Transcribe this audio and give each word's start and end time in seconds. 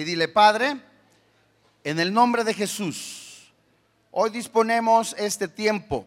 Y 0.00 0.04
dile, 0.04 0.28
Padre, 0.28 0.80
en 1.82 1.98
el 1.98 2.14
nombre 2.14 2.44
de 2.44 2.54
Jesús, 2.54 3.50
hoy 4.12 4.30
disponemos 4.30 5.12
este 5.18 5.48
tiempo 5.48 6.06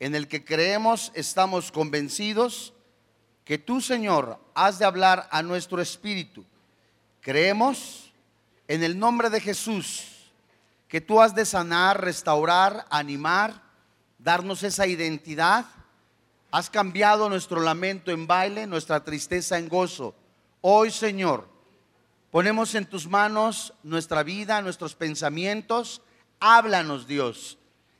en 0.00 0.14
el 0.14 0.28
que 0.28 0.44
creemos, 0.44 1.10
estamos 1.14 1.72
convencidos 1.72 2.74
que 3.46 3.56
tú, 3.56 3.80
Señor, 3.80 4.38
has 4.52 4.78
de 4.78 4.84
hablar 4.84 5.30
a 5.30 5.42
nuestro 5.42 5.80
espíritu. 5.80 6.44
Creemos 7.22 8.12
en 8.68 8.82
el 8.82 8.98
nombre 8.98 9.30
de 9.30 9.40
Jesús 9.40 10.30
que 10.86 11.00
tú 11.00 11.18
has 11.18 11.34
de 11.34 11.46
sanar, 11.46 12.02
restaurar, 12.02 12.84
animar, 12.90 13.62
darnos 14.18 14.62
esa 14.62 14.86
identidad. 14.86 15.64
Has 16.50 16.68
cambiado 16.68 17.30
nuestro 17.30 17.62
lamento 17.62 18.10
en 18.10 18.26
baile, 18.26 18.66
nuestra 18.66 19.02
tristeza 19.02 19.58
en 19.58 19.70
gozo. 19.70 20.14
Hoy, 20.60 20.90
Señor, 20.90 21.50
Ponemos 22.32 22.74
en 22.74 22.86
tus 22.86 23.06
manos 23.06 23.74
nuestra 23.82 24.22
vida, 24.22 24.62
nuestros 24.62 24.94
pensamientos. 24.94 26.00
Háblanos, 26.40 27.06
Dios. 27.06 27.58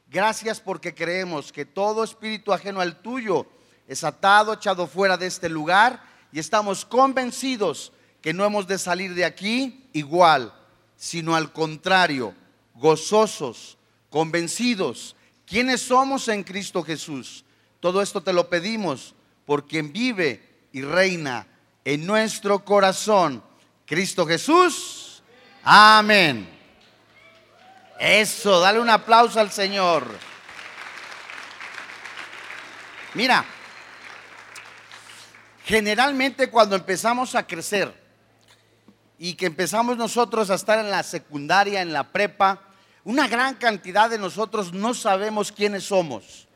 Gracias 0.08 0.58
porque 0.58 0.94
creemos 0.94 1.52
que 1.52 1.66
todo 1.66 2.02
espíritu 2.02 2.50
ajeno 2.50 2.80
al 2.80 3.02
tuyo 3.02 3.46
es 3.86 4.04
atado, 4.04 4.54
echado 4.54 4.86
fuera 4.86 5.18
de 5.18 5.26
este 5.26 5.50
lugar 5.50 6.02
y 6.32 6.38
estamos 6.38 6.86
convencidos 6.86 7.92
que 8.22 8.32
no 8.32 8.46
hemos 8.46 8.66
de 8.66 8.78
salir 8.78 9.14
de 9.14 9.26
aquí 9.26 9.86
igual, 9.92 10.54
sino 10.96 11.36
al 11.36 11.52
contrario, 11.52 12.34
gozosos, 12.74 13.76
convencidos. 14.08 15.14
¿Quiénes 15.44 15.82
somos 15.82 16.28
en 16.28 16.42
Cristo 16.42 16.82
Jesús? 16.82 17.44
Todo 17.80 18.00
esto 18.00 18.22
te 18.22 18.32
lo 18.32 18.48
pedimos 18.48 19.14
por 19.44 19.66
quien 19.66 19.92
vive 19.92 20.68
y 20.72 20.80
reina 20.80 21.46
en 21.84 22.06
nuestro 22.06 22.64
corazón 22.64 23.42
Cristo 23.92 24.24
Jesús. 24.24 25.22
Amén. 25.62 26.48
Eso, 28.00 28.58
dale 28.58 28.80
un 28.80 28.88
aplauso 28.88 29.38
al 29.38 29.52
Señor. 29.52 30.06
Mira, 33.12 33.44
generalmente 35.66 36.48
cuando 36.48 36.74
empezamos 36.74 37.34
a 37.34 37.46
crecer 37.46 37.92
y 39.18 39.34
que 39.34 39.44
empezamos 39.44 39.98
nosotros 39.98 40.48
a 40.48 40.54
estar 40.54 40.78
en 40.78 40.90
la 40.90 41.02
secundaria, 41.02 41.82
en 41.82 41.92
la 41.92 42.12
prepa, 42.12 42.62
una 43.04 43.28
gran 43.28 43.56
cantidad 43.56 44.08
de 44.08 44.16
nosotros 44.16 44.72
no 44.72 44.94
sabemos 44.94 45.52
quiénes 45.52 45.84
somos, 45.84 46.48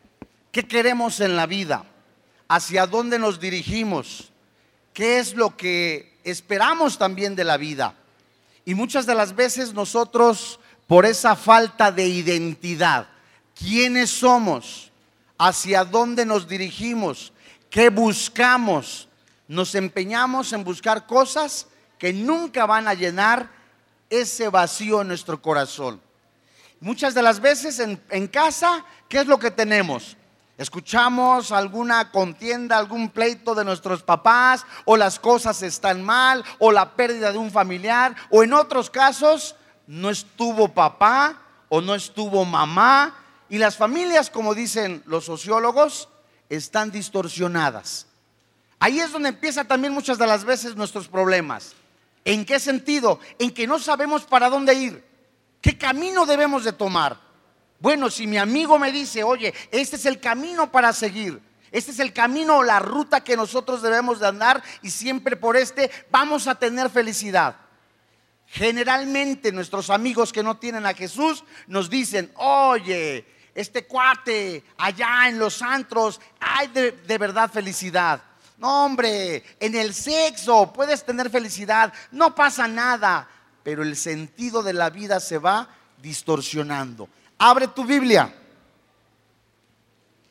qué 0.51 0.67
queremos 0.67 1.21
en 1.21 1.37
la 1.37 1.45
vida, 1.45 1.85
hacia 2.49 2.87
dónde 2.87 3.19
nos 3.19 3.39
dirigimos, 3.39 4.33
qué 4.95 5.19
es 5.19 5.35
lo 5.35 5.55
que 5.55 6.16
esperamos 6.31 6.99
también 6.99 7.37
de 7.37 7.45
la 7.45 7.57
vida. 7.57 7.95
Y 8.65 8.75
muchas 8.75 9.07
de 9.07 9.15
las 9.15 9.35
veces 9.35 9.73
nosotros, 9.73 10.59
por 10.87 11.07
esa 11.07 11.37
falta 11.37 11.93
de 11.93 12.07
identidad, 12.07 13.09
quiénes 13.55 14.11
somos, 14.11 14.91
hacia 15.39 15.85
dónde 15.85 16.27
nos 16.27 16.49
dirigimos, 16.49 17.33
qué 17.71 17.91
buscamos, 17.91 19.09
nos 19.49 19.75
empeñamos 19.75 20.53
en 20.53 20.65
buscar 20.65 21.07
cosas 21.07 21.67
que 21.99 22.13
nunca 22.13 22.67
van 22.67 22.89
a 22.89 22.95
llenar 22.95 23.51
ese 24.11 24.49
vacío 24.49 25.03
en 25.03 25.09
nuestro 25.09 25.41
corazón. 25.41 26.01
Muchas 26.81 27.15
de 27.15 27.23
las 27.23 27.41
veces 27.41 27.79
en, 27.79 28.27
casa, 28.29 28.85
¿qué 29.09 29.21
es 29.21 29.27
lo 29.27 29.39
que 29.39 29.51
tenemos? 29.51 30.17
Escuchamos 30.59 31.53
alguna 31.53 32.11
contienda, 32.11 32.79
algún 32.79 33.11
pleito 33.11 33.55
de 33.55 33.65
nuestros 33.65 34.03
papás, 34.03 34.65
o 34.87 34.97
las 34.97 35.19
cosas 35.19 35.63
están 35.63 36.03
mal, 36.03 36.43
o 36.59 36.73
la 36.73 36.97
pérdida 36.97 37.31
de 37.31 37.39
un 37.39 37.51
familiar, 37.51 38.17
o 38.31 38.43
en 38.43 38.55
otros 38.55 38.89
casos 38.89 39.55
no 39.87 40.09
estuvo 40.11 40.69
papá 40.69 41.43
o 41.69 41.81
no 41.81 41.95
estuvo 41.95 42.45
mamá. 42.45 43.15
Y 43.49 43.59
las 43.59 43.77
familias, 43.77 44.31
como 44.31 44.55
dicen 44.55 45.03
los 45.07 45.27
sociólogos, 45.27 46.09
están 46.49 46.91
distorsionadas. 46.91 48.07
Ahí 48.79 49.01
es 49.01 49.13
donde 49.13 49.31
empieza 49.31 49.65
también 49.65 49.93
muchas 49.93 50.19
de 50.19 50.27
las 50.27 50.45
veces 50.45 50.75
nuestros 50.75 51.09
problemas. 51.09 51.75
¿En 52.25 52.45
qué 52.45 52.59
sentido? 52.59 53.21
En 53.39 53.53
que 53.53 53.67
no 53.67 53.79
sabemos 53.79 54.25
para 54.25 54.49
dónde 54.49 54.75
ir, 54.75 55.05
qué 55.61 55.77
camino 55.79 56.27
debemos 56.27 56.65
de 56.65 56.73
tomar. 56.73 57.26
Bueno, 57.79 58.11
si 58.11 58.27
mi 58.27 58.39
amigo 58.39 58.79
me 58.79 58.91
dice, 58.91 59.23
oye, 59.23 59.53
este 59.71 59.97
es 59.97 60.07
el 60.07 60.21
camino 60.21 60.71
para 60.73 60.93
seguir, 60.93 61.41
este 61.71 61.91
es 61.91 61.99
el 61.99 62.13
camino 62.13 62.59
o 62.59 62.63
la 62.63 62.79
ruta 62.79 63.23
que 63.23 63.37
nosotros 63.37 63.83
debemos 63.83 64.21
de 64.21 64.29
andar 64.29 64.63
y 64.83 64.91
siempre 64.91 65.37
por 65.37 65.57
este 65.57 65.91
vamos 66.11 66.47
a 66.47 66.55
tener 66.55 66.89
felicidad. 66.89 67.57
Generalmente 68.47 69.53
nuestros 69.53 69.91
amigos 69.91 70.33
que 70.33 70.43
no 70.43 70.57
tienen 70.57 70.87
a 70.87 70.95
Jesús 70.95 71.45
nos 71.67 71.91
dicen, 71.91 72.31
oye, 72.37 73.27
este 73.55 73.87
cuate 73.87 74.65
allá 74.79 75.29
en 75.29 75.39
los 75.39 75.61
antros, 75.61 76.21
hay 76.41 76.69
de, 76.69 76.93
de 76.93 77.19
verdad 77.19 77.51
felicidad. 77.51 78.23
No, 78.59 78.87
hombre, 78.87 79.45
en 79.61 79.75
el 79.75 79.93
sexo 79.93 80.73
puedes 80.73 81.05
tener 81.05 81.29
felicidad, 81.29 81.93
no 82.11 82.35
pasa 82.35 82.67
nada, 82.69 83.29
pero 83.63 83.83
el 83.83 83.97
sentido 83.97 84.63
de 84.63 84.73
la 84.73 84.89
vida 84.89 85.21
se 85.21 85.39
va 85.39 85.69
distorsionando. 86.01 87.09
Abre 87.39 87.69
tu 87.69 87.85
Biblia. 87.85 88.33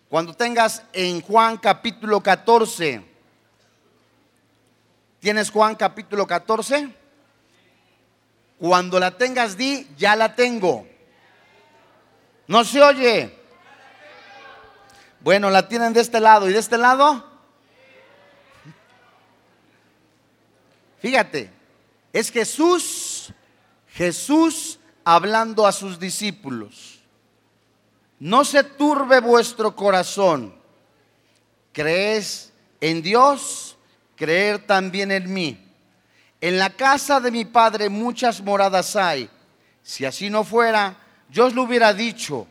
Cuando 0.09 0.33
tengas 0.33 0.83
en 0.93 1.21
Juan 1.21 1.57
capítulo 1.57 2.21
14. 2.21 3.03
¿Tienes 5.19 5.49
Juan 5.49 5.75
capítulo 5.75 6.25
14? 6.25 6.89
Cuando 8.59 8.99
la 8.99 9.11
tengas, 9.11 9.57
di, 9.57 9.87
ya 9.97 10.15
la 10.15 10.35
tengo. 10.35 10.87
No 12.47 12.63
se 12.63 12.81
oye. 12.81 13.37
Bueno, 15.19 15.49
la 15.49 15.67
tienen 15.67 15.93
de 15.93 16.01
este 16.01 16.19
lado 16.19 16.49
y 16.49 16.53
de 16.53 16.59
este 16.59 16.77
lado. 16.77 17.23
Fíjate, 20.99 21.51
es 22.13 22.31
Jesús, 22.31 23.33
Jesús 23.89 24.79
hablando 25.03 25.67
a 25.67 25.71
sus 25.71 25.99
discípulos. 25.99 26.94
No 28.19 28.45
se 28.45 28.63
turbe 28.63 29.19
vuestro 29.19 29.75
corazón. 29.75 30.55
¿Crees 31.71 32.53
en 32.79 33.01
Dios? 33.01 33.77
Creer 34.15 34.65
también 34.65 35.11
en 35.11 35.33
mí. 35.33 35.61
En 36.39 36.57
la 36.57 36.69
casa 36.69 37.19
de 37.19 37.31
mi 37.31 37.43
Padre 37.43 37.89
muchas 37.89 38.41
moradas 38.41 38.95
hay. 38.95 39.29
Si 39.83 40.05
así 40.05 40.29
no 40.29 40.43
fuera, 40.43 40.97
yo 41.29 41.45
os 41.45 41.53
lo 41.53 41.63
hubiera 41.63 41.93
dicho. 41.93 42.47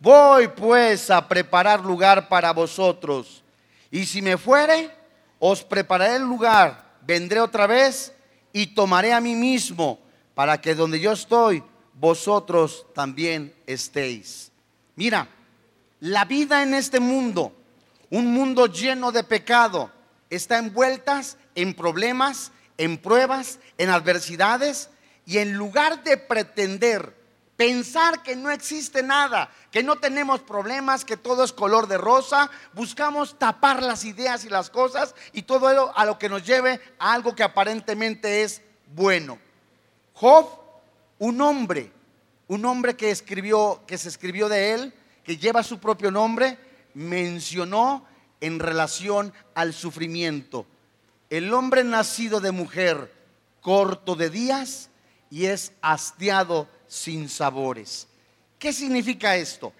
Voy 0.00 0.48
pues 0.48 1.10
a 1.10 1.28
preparar 1.28 1.80
lugar 1.80 2.28
para 2.28 2.52
vosotros. 2.52 3.42
Y 3.90 4.06
si 4.06 4.20
me 4.20 4.36
fuere, 4.36 4.90
os 5.38 5.62
prepararé 5.62 6.16
el 6.16 6.22
lugar. 6.22 6.96
Vendré 7.02 7.40
otra 7.40 7.66
vez 7.66 8.12
y 8.52 8.68
tomaré 8.68 9.12
a 9.12 9.20
mí 9.20 9.34
mismo 9.34 9.98
para 10.34 10.60
que 10.60 10.74
donde 10.74 10.98
yo 10.98 11.12
estoy, 11.12 11.62
vosotros 11.94 12.86
también 12.94 13.54
estéis. 13.66 14.50
Mira, 14.96 15.28
la 16.00 16.24
vida 16.24 16.62
en 16.62 16.74
este 16.74 17.00
mundo, 17.00 17.52
un 18.10 18.32
mundo 18.32 18.66
lleno 18.66 19.10
de 19.12 19.24
pecado, 19.24 19.90
está 20.30 20.58
envueltas 20.58 21.36
en 21.54 21.74
problemas, 21.74 22.52
en 22.78 22.98
pruebas, 22.98 23.58
en 23.78 23.90
adversidades 23.90 24.90
y 25.26 25.38
en 25.38 25.54
lugar 25.54 26.04
de 26.04 26.16
pretender 26.16 27.14
pensar 27.56 28.22
que 28.22 28.34
no 28.36 28.50
existe 28.50 29.02
nada, 29.02 29.50
que 29.70 29.82
no 29.82 29.96
tenemos 29.96 30.40
problemas, 30.40 31.04
que 31.04 31.16
todo 31.16 31.44
es 31.44 31.52
color 31.52 31.86
de 31.86 31.98
rosa, 31.98 32.50
buscamos 32.72 33.38
tapar 33.38 33.82
las 33.82 34.04
ideas 34.04 34.44
y 34.44 34.48
las 34.48 34.70
cosas 34.70 35.14
y 35.32 35.42
todo 35.42 35.70
ello 35.70 35.96
a 35.96 36.04
lo 36.04 36.18
que 36.18 36.28
nos 36.28 36.44
lleve 36.44 36.80
a 36.98 37.12
algo 37.12 37.34
que 37.34 37.42
aparentemente 37.42 38.42
es 38.42 38.62
bueno. 38.94 39.38
Job, 40.14 40.48
un 41.18 41.40
hombre 41.40 41.92
un 42.48 42.64
hombre 42.64 42.96
que 42.96 43.10
escribió, 43.10 43.82
que 43.86 43.98
se 43.98 44.08
escribió 44.08 44.48
de 44.48 44.72
él, 44.72 44.94
que 45.22 45.36
lleva 45.36 45.62
su 45.62 45.78
propio 45.78 46.10
nombre, 46.10 46.58
mencionó 46.94 48.06
en 48.40 48.58
relación 48.58 49.32
al 49.54 49.72
sufrimiento. 49.72 50.66
El 51.30 51.52
hombre 51.54 51.82
nacido 51.84 52.40
de 52.40 52.52
mujer, 52.52 53.12
corto 53.60 54.14
de 54.14 54.28
días 54.28 54.90
y 55.30 55.46
es 55.46 55.72
hastiado 55.80 56.68
sin 56.86 57.28
sabores. 57.28 58.06
¿Qué 58.58 58.72
significa 58.72 59.36
esto? 59.36 59.72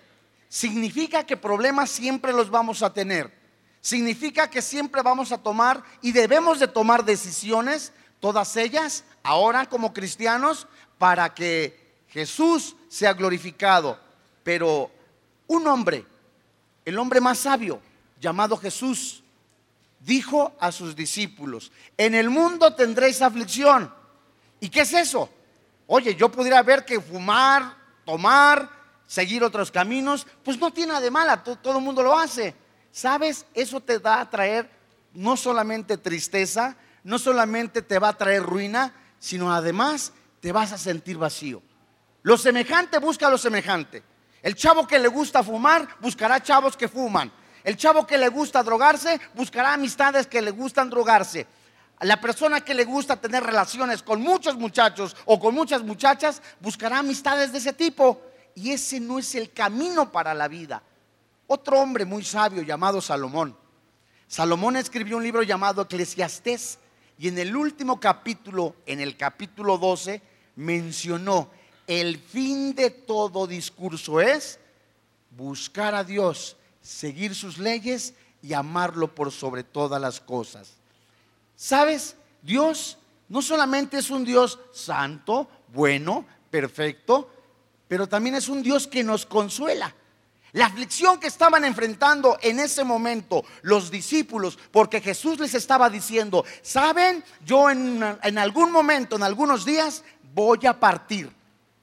Significa 0.49 1.25
que 1.25 1.37
problemas 1.37 1.90
siempre 1.90 2.32
los 2.32 2.50
vamos 2.50 2.82
a 2.82 2.93
tener. 2.93 3.32
Significa 3.81 4.49
que 4.49 4.62
siempre 4.62 5.02
vamos 5.02 5.31
a 5.31 5.38
tomar 5.38 5.82
y 6.00 6.12
debemos 6.12 6.58
de 6.58 6.69
tomar 6.69 7.05
decisiones, 7.05 7.93
todas 8.19 8.56
ellas, 8.56 9.05
ahora 9.22 9.66
como 9.66 9.93
cristianos, 9.93 10.66
para 10.96 11.34
que 11.34 11.83
Jesús 12.14 12.76
se 12.88 13.08
ha 13.08 13.12
glorificado, 13.12 13.99
pero 14.44 14.88
un 15.49 15.66
hombre, 15.66 16.06
el 16.84 16.96
hombre 16.96 17.20
más 17.20 17.38
sabio, 17.38 17.81
llamado 18.20 18.56
Jesús, 18.56 19.25
dijo 19.99 20.55
a 20.61 20.70
sus 20.70 20.94
discípulos, 20.94 21.72
en 21.96 22.14
el 22.14 22.31
mundo 22.31 22.72
tendréis 22.72 23.20
aflicción. 23.20 23.93
¿Y 24.61 24.69
qué 24.69 24.82
es 24.82 24.93
eso? 24.93 25.28
Oye, 25.88 26.14
yo 26.14 26.31
pudiera 26.31 26.62
ver 26.62 26.84
que 26.84 27.00
fumar, 27.00 27.76
tomar, 28.05 28.70
seguir 29.08 29.43
otros 29.43 29.72
caminos, 29.72 30.25
pues 30.44 30.56
no 30.56 30.72
tiene 30.72 30.93
nada 30.93 31.00
de 31.00 31.11
mala, 31.11 31.43
todo 31.43 31.78
el 31.78 31.84
mundo 31.84 32.00
lo 32.00 32.16
hace. 32.16 32.55
¿Sabes? 32.93 33.44
Eso 33.55 33.81
te 33.81 33.99
va 33.99 34.20
a 34.20 34.31
traer 34.31 34.70
no 35.14 35.37
solamente 35.37 35.99
tristeza, 35.99 36.76
no 37.02 37.19
solamente 37.19 37.82
te 37.82 37.99
va 37.99 38.11
a 38.11 38.16
traer 38.16 38.44
ruina, 38.44 38.94
sino 39.19 39.52
además 39.52 40.12
te 40.38 40.52
vas 40.52 40.70
a 40.70 40.78
sentir 40.78 41.19
vacío. 41.19 41.61
Lo 42.25 42.38
semejante 42.38 42.99
busca 42.99 43.29
lo 43.29 43.37
semejante. 43.37 44.03
El 44.43 44.55
chavo 44.55 44.87
que 44.87 44.99
le 44.99 45.09
gusta 45.09 45.43
fumar 45.43 45.87
buscará 46.00 46.43
chavos 46.43 46.75
que 46.75 46.88
fuman. 46.88 47.31
El 47.62 47.76
chavo 47.76 48.06
que 48.06 48.17
le 48.17 48.29
gusta 48.29 48.62
drogarse 48.62 49.21
buscará 49.35 49.75
amistades 49.75 50.26
que 50.26 50.41
le 50.41 50.50
gustan 50.50 50.88
drogarse. 50.88 51.47
La 52.00 52.19
persona 52.21 52.62
que 52.62 52.73
le 52.73 52.85
gusta 52.85 53.21
tener 53.21 53.44
relaciones 53.44 54.03
con 54.03 54.23
muchos 54.23 54.56
muchachos 54.56 55.15
o 55.26 55.38
con 55.38 55.55
muchas 55.55 55.82
muchachas 55.82 56.41
buscará 56.61 57.00
amistades 57.00 57.53
de 57.53 57.59
ese 57.59 57.75
tipo. 57.75 58.23
Y 58.55 58.71
ese 58.71 59.00
no 59.00 59.19
es 59.19 59.35
el 59.35 59.53
camino 59.53 60.11
para 60.11 60.32
la 60.32 60.49
vida. 60.49 60.82
Otro 61.47 61.79
hombre 61.79 62.06
muy 62.06 62.25
sabio 62.25 62.62
llamado 62.62 63.03
Salomón. 63.03 63.55
Salomón 64.26 64.76
escribió 64.76 65.19
un 65.19 65.25
libro 65.25 65.43
llamado 65.43 65.82
Eclesiastés 65.82 66.79
y 67.19 67.29
en 67.29 67.37
el 67.37 67.55
último 67.55 68.00
capítulo, 68.00 68.76
en 68.87 69.00
el 69.00 69.15
capítulo 69.19 69.76
12, 69.76 70.23
mencionó, 70.56 71.50
el 71.86 72.19
fin 72.19 72.75
de 72.75 72.90
todo 72.90 73.46
discurso 73.46 74.20
es 74.20 74.58
buscar 75.31 75.94
a 75.94 76.04
Dios, 76.04 76.56
seguir 76.81 77.34
sus 77.34 77.58
leyes 77.58 78.14
y 78.42 78.52
amarlo 78.52 79.14
por 79.14 79.32
sobre 79.32 79.64
todas 79.64 80.00
las 80.00 80.20
cosas. 80.20 80.72
¿Sabes? 81.56 82.16
Dios 82.42 82.98
no 83.28 83.42
solamente 83.42 83.98
es 83.98 84.10
un 84.10 84.25
Dios 84.25 84.58
santo, 84.72 85.48
bueno, 85.72 86.26
perfecto, 86.50 87.31
pero 87.88 88.08
también 88.08 88.34
es 88.34 88.48
un 88.48 88.62
Dios 88.62 88.87
que 88.87 89.02
nos 89.02 89.26
consuela. 89.26 89.94
La 90.52 90.66
aflicción 90.66 91.19
que 91.19 91.26
estaban 91.26 91.64
enfrentando 91.64 92.38
en 92.40 92.60
ese 92.60 92.84
momento 92.84 93.44
los 93.62 93.90
discípulos, 93.90 94.56
porque 94.70 95.00
Jesús 95.00 95.40
les 95.40 95.54
estaba 95.54 95.90
diciendo, 95.90 96.44
saben, 96.62 97.25
yo 97.44 97.70
en, 97.70 98.02
algún 98.38 98.70
momento, 98.70 99.16
en 99.16 99.25
algunos 99.25 99.64
días, 99.64 100.04
voy 100.32 100.64
a 100.66 100.78
partir. 100.78 101.28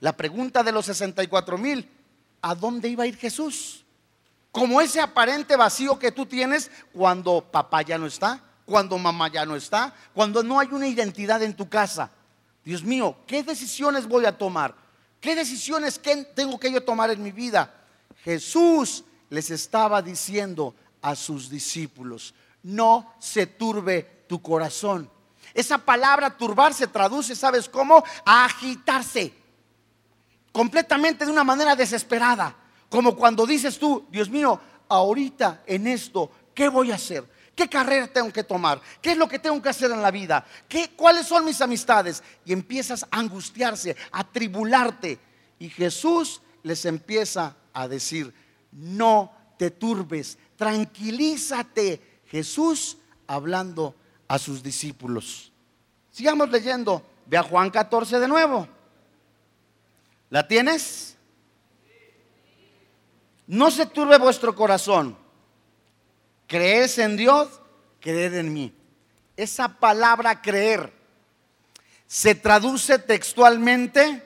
La 0.01 0.18
pregunta 0.18 0.63
de 0.63 0.71
los 0.71 0.88
64 0.88 1.57
mil, 1.57 1.88
¿a 2.42 2.56
dónde 2.56 2.89
iba 2.89 3.03
a 3.03 3.07
ir 3.07 3.15
Jesús? 3.15 3.86
Como 4.51 4.81
ese 4.81 5.00
aparente 5.00 5.56
vacío 5.56 5.98
que 5.98 6.12
tú 6.12 6.25
tienes 6.25 6.69
cuando 6.92 7.42
papá 7.42 7.83
ya 7.83 7.98
no 7.98 8.07
está, 8.07 8.42
cuando 8.65 8.98
mamá 8.98 9.30
ya 9.30 9.45
no 9.45 9.56
está, 9.56 9.94
cuando 10.13 10.42
no 10.42 10.59
hay 10.59 10.69
una 10.71 10.88
identidad 10.88 11.42
en 11.44 11.56
tu 11.56 11.69
casa. 11.69 12.09
Dios 12.65 12.83
mío, 12.83 13.15
¿qué 13.27 13.44
decisiones 13.44 14.07
voy 14.07 14.25
a 14.25 14.38
tomar? 14.38 14.75
¿Qué 15.19 15.36
decisiones 15.36 16.01
tengo 16.36 16.59
que 16.59 16.71
yo 16.71 16.83
tomar 16.83 17.12
en 17.12 17.21
mi 17.21 17.31
vida? 17.31 17.71
Jesús 18.24 19.04
les 19.30 19.51
estaba 19.51 20.01
diciendo 20.01 20.74
a 21.01 21.15
sus 21.15 21.47
discípulos, 21.47 22.33
no 22.63 23.13
se 23.19 23.45
turbe 23.45 24.25
tu 24.27 24.42
corazón. 24.42 25.09
Esa 25.54 25.77
palabra 25.77 26.36
turbar 26.36 26.74
se 26.74 26.88
traduce, 26.88 27.36
¿sabes 27.36 27.69
cómo? 27.69 28.04
A 28.25 28.45
agitarse. 28.45 29.41
Completamente 30.51 31.25
de 31.25 31.31
una 31.31 31.44
manera 31.44 31.75
desesperada. 31.75 32.56
Como 32.89 33.15
cuando 33.15 33.45
dices 33.45 33.80
tú, 33.80 34.06
Dios 34.09 34.30
mío, 34.30 34.59
ahorita 34.89 35.63
en 35.65 35.88
esto, 35.88 36.30
¿qué 36.53 36.68
voy 36.68 36.92
a 36.92 36.95
hacer? 36.95 37.25
¿Qué 37.56 37.69
carrera 37.69 38.07
tengo 38.07 38.31
que 38.31 38.44
tomar? 38.44 38.81
¿Qué 39.01 39.12
es 39.12 39.18
lo 39.18 39.27
que 39.27 39.39
tengo 39.39 39.62
que 39.62 39.69
hacer 39.69 39.92
en 39.92 40.01
la 40.01 40.12
vida? 40.12 40.45
¿Qué, 40.68 40.92
¿Cuáles 40.95 41.27
son 41.27 41.45
mis 41.45 41.62
amistades? 41.62 42.24
Y 42.45 42.53
empiezas 42.53 43.03
a 43.03 43.19
angustiarse, 43.19 43.95
a 44.12 44.24
tribularte. 44.24 45.19
Y 45.59 45.69
Jesús 45.69 46.42
les 46.63 46.86
empieza 46.86 47.56
a 47.74 47.88
decir, 47.88 48.33
no 48.71 49.31
te 49.57 49.71
turbes, 49.71 50.38
tranquilízate. 50.56 52.21
Jesús 52.25 52.97
hablando 53.27 53.95
a 54.27 54.39
sus 54.39 54.63
discípulos. 54.63 55.51
Sigamos 56.09 56.50
leyendo. 56.50 57.06
Ve 57.25 57.38
a 57.38 57.44
Juan 57.44 57.69
14 57.69 58.19
de 58.19 58.27
nuevo. 58.27 58.68
¿La 60.31 60.48
tienes? 60.48 61.18
No 63.48 63.69
se 63.69 63.86
turbe 63.86 64.18
vuestro 64.18 64.56
corazón. 64.56 65.18
¿Crees 66.48 66.98
en 67.00 67.18
Dios? 67.18 67.50
Creed 68.00 68.36
en 68.36 68.54
mí. 68.54 68.74
Esa 69.36 69.68
palabra 69.68 70.42
creer 70.42 70.94
se 72.07 72.33
traduce 72.33 72.98
textualmente 72.98 74.24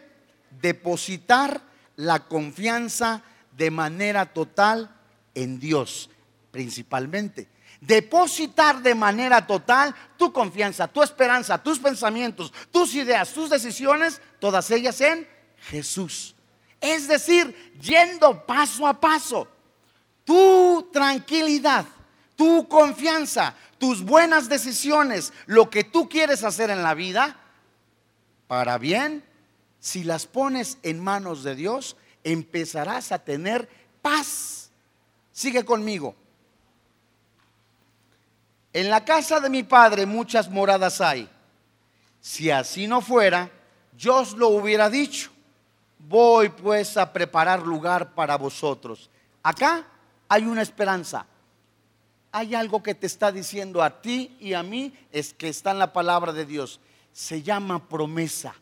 depositar 0.62 1.63
la 1.96 2.28
confianza 2.28 3.24
de 3.57 3.72
manera 3.72 4.31
total 4.31 4.96
en 5.34 5.60
Dios, 5.60 6.12
principalmente. 6.52 7.48
Depositar 7.81 8.84
de 8.84 8.94
manera 8.94 9.48
total 9.48 9.96
tu 10.18 10.31
confianza, 10.31 10.88
tu 10.88 11.02
esperanza, 11.02 11.57
tus 11.57 11.80
pensamientos, 11.80 12.54
tus 12.69 12.94
ideas, 12.94 13.34
tus 13.34 13.50
decisiones, 13.50 14.22
todas 14.40 14.69
ellas 14.69 15.02
en 15.02 15.35
Jesús. 15.70 16.36
Es 16.80 17.08
decir, 17.08 17.74
yendo 17.82 18.46
paso 18.46 18.88
a 18.88 19.00
paso. 19.00 19.48
Tu 20.24 20.90
tranquilidad, 20.92 21.86
tu 22.36 22.68
confianza, 22.68 23.56
tus 23.78 24.04
buenas 24.04 24.50
decisiones, 24.50 25.34
lo 25.46 25.70
que 25.70 25.84
tú 25.84 26.10
quieres 26.10 26.44
hacer 26.44 26.70
en 26.70 26.84
la 26.84 26.94
vida, 26.94 27.40
para 28.48 28.78
bien, 28.78 29.24
si 29.80 30.04
las 30.04 30.26
pones 30.26 30.78
en 30.84 31.00
manos 31.00 31.44
de 31.44 31.56
Dios, 31.56 31.96
empezarás 32.24 33.12
a 33.12 33.20
tener 33.20 33.70
paz. 34.02 34.70
Sigue 35.32 35.64
conmigo. 35.64 36.16
En 38.74 38.90
la 38.90 39.06
casa 39.06 39.40
de 39.40 39.50
mi 39.50 39.64
padre 39.64 40.06
muchas 40.06 40.50
moradas 40.50 41.02
hay. 41.02 41.30
Si 42.20 42.50
así 42.50 42.88
no 42.88 43.02
fuera, 43.02 43.52
yo 43.96 44.18
os 44.18 44.34
lo 44.34 44.50
hubiera 44.50 44.90
dicho. 44.90 45.35
Voy 45.97 46.50
pues 46.50 46.97
a 46.97 47.12
preparar 47.12 47.62
lugar 47.65 48.13
para 48.13 48.38
vosotros. 48.38 49.09
Acá 49.42 49.86
hay 50.27 50.45
una 50.45 50.62
esperanza. 50.62 51.25
Hay 52.31 52.53
algo 52.53 52.83
que 52.83 52.95
te 52.95 53.07
está 53.07 53.31
diciendo 53.31 53.81
a 53.81 54.01
ti 54.01 54.36
y 54.39 54.53
a 54.53 54.63
mí, 54.63 54.94
es 55.12 55.33
que 55.33 55.47
está 55.47 55.71
en 55.71 55.80
la 55.80 55.94
palabra 55.94 56.33
de 56.33 56.45
Dios. 56.45 56.80
Se 57.13 57.42
llama 57.42 57.88
promesa 57.88 58.56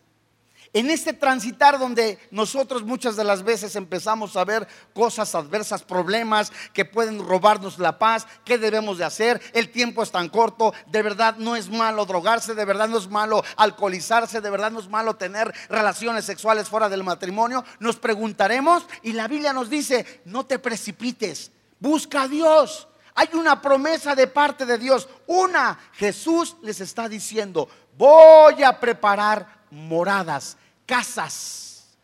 en 0.73 0.89
este 0.89 1.13
transitar 1.13 1.77
donde 1.77 2.17
nosotros 2.31 2.83
muchas 2.83 3.15
de 3.15 3.23
las 3.23 3.43
veces 3.43 3.75
empezamos 3.75 4.35
a 4.35 4.43
ver 4.43 4.67
cosas 4.93 5.35
adversas, 5.35 5.83
problemas 5.83 6.51
que 6.73 6.83
pueden 6.83 7.25
robarnos 7.25 7.77
la 7.77 7.99
paz, 7.99 8.27
¿qué 8.43 8.57
debemos 8.57 8.97
de 8.97 9.05
hacer? 9.05 9.41
El 9.53 9.69
tiempo 9.71 10.01
es 10.01 10.11
tan 10.11 10.29
corto, 10.29 10.73
de 10.87 11.03
verdad 11.03 11.35
no 11.37 11.55
es 11.55 11.69
malo 11.69 12.05
drogarse, 12.05 12.55
de 12.55 12.65
verdad 12.65 12.89
no 12.89 12.97
es 12.97 13.07
malo 13.07 13.43
alcoholizarse, 13.55 14.41
de 14.41 14.49
verdad 14.49 14.71
no 14.71 14.79
es 14.79 14.89
malo 14.89 15.15
tener 15.15 15.53
relaciones 15.69 16.25
sexuales 16.25 16.67
fuera 16.67 16.89
del 16.89 17.03
matrimonio. 17.03 17.63
Nos 17.79 17.97
preguntaremos 17.97 18.85
y 19.03 19.13
la 19.13 19.27
Biblia 19.27 19.53
nos 19.53 19.69
dice, 19.69 20.21
no 20.25 20.45
te 20.45 20.57
precipites, 20.57 21.51
busca 21.79 22.23
a 22.23 22.27
Dios. 22.27 22.87
Hay 23.15 23.29
una 23.33 23.61
promesa 23.61 24.15
de 24.15 24.25
parte 24.25 24.65
de 24.65 24.79
Dios. 24.79 25.07
Una, 25.27 25.79
Jesús 25.93 26.55
les 26.63 26.81
está 26.81 27.07
diciendo, 27.07 27.69
voy 27.95 28.63
a 28.63 28.79
preparar 28.79 29.63
moradas 29.69 30.57
casas. 30.85 31.97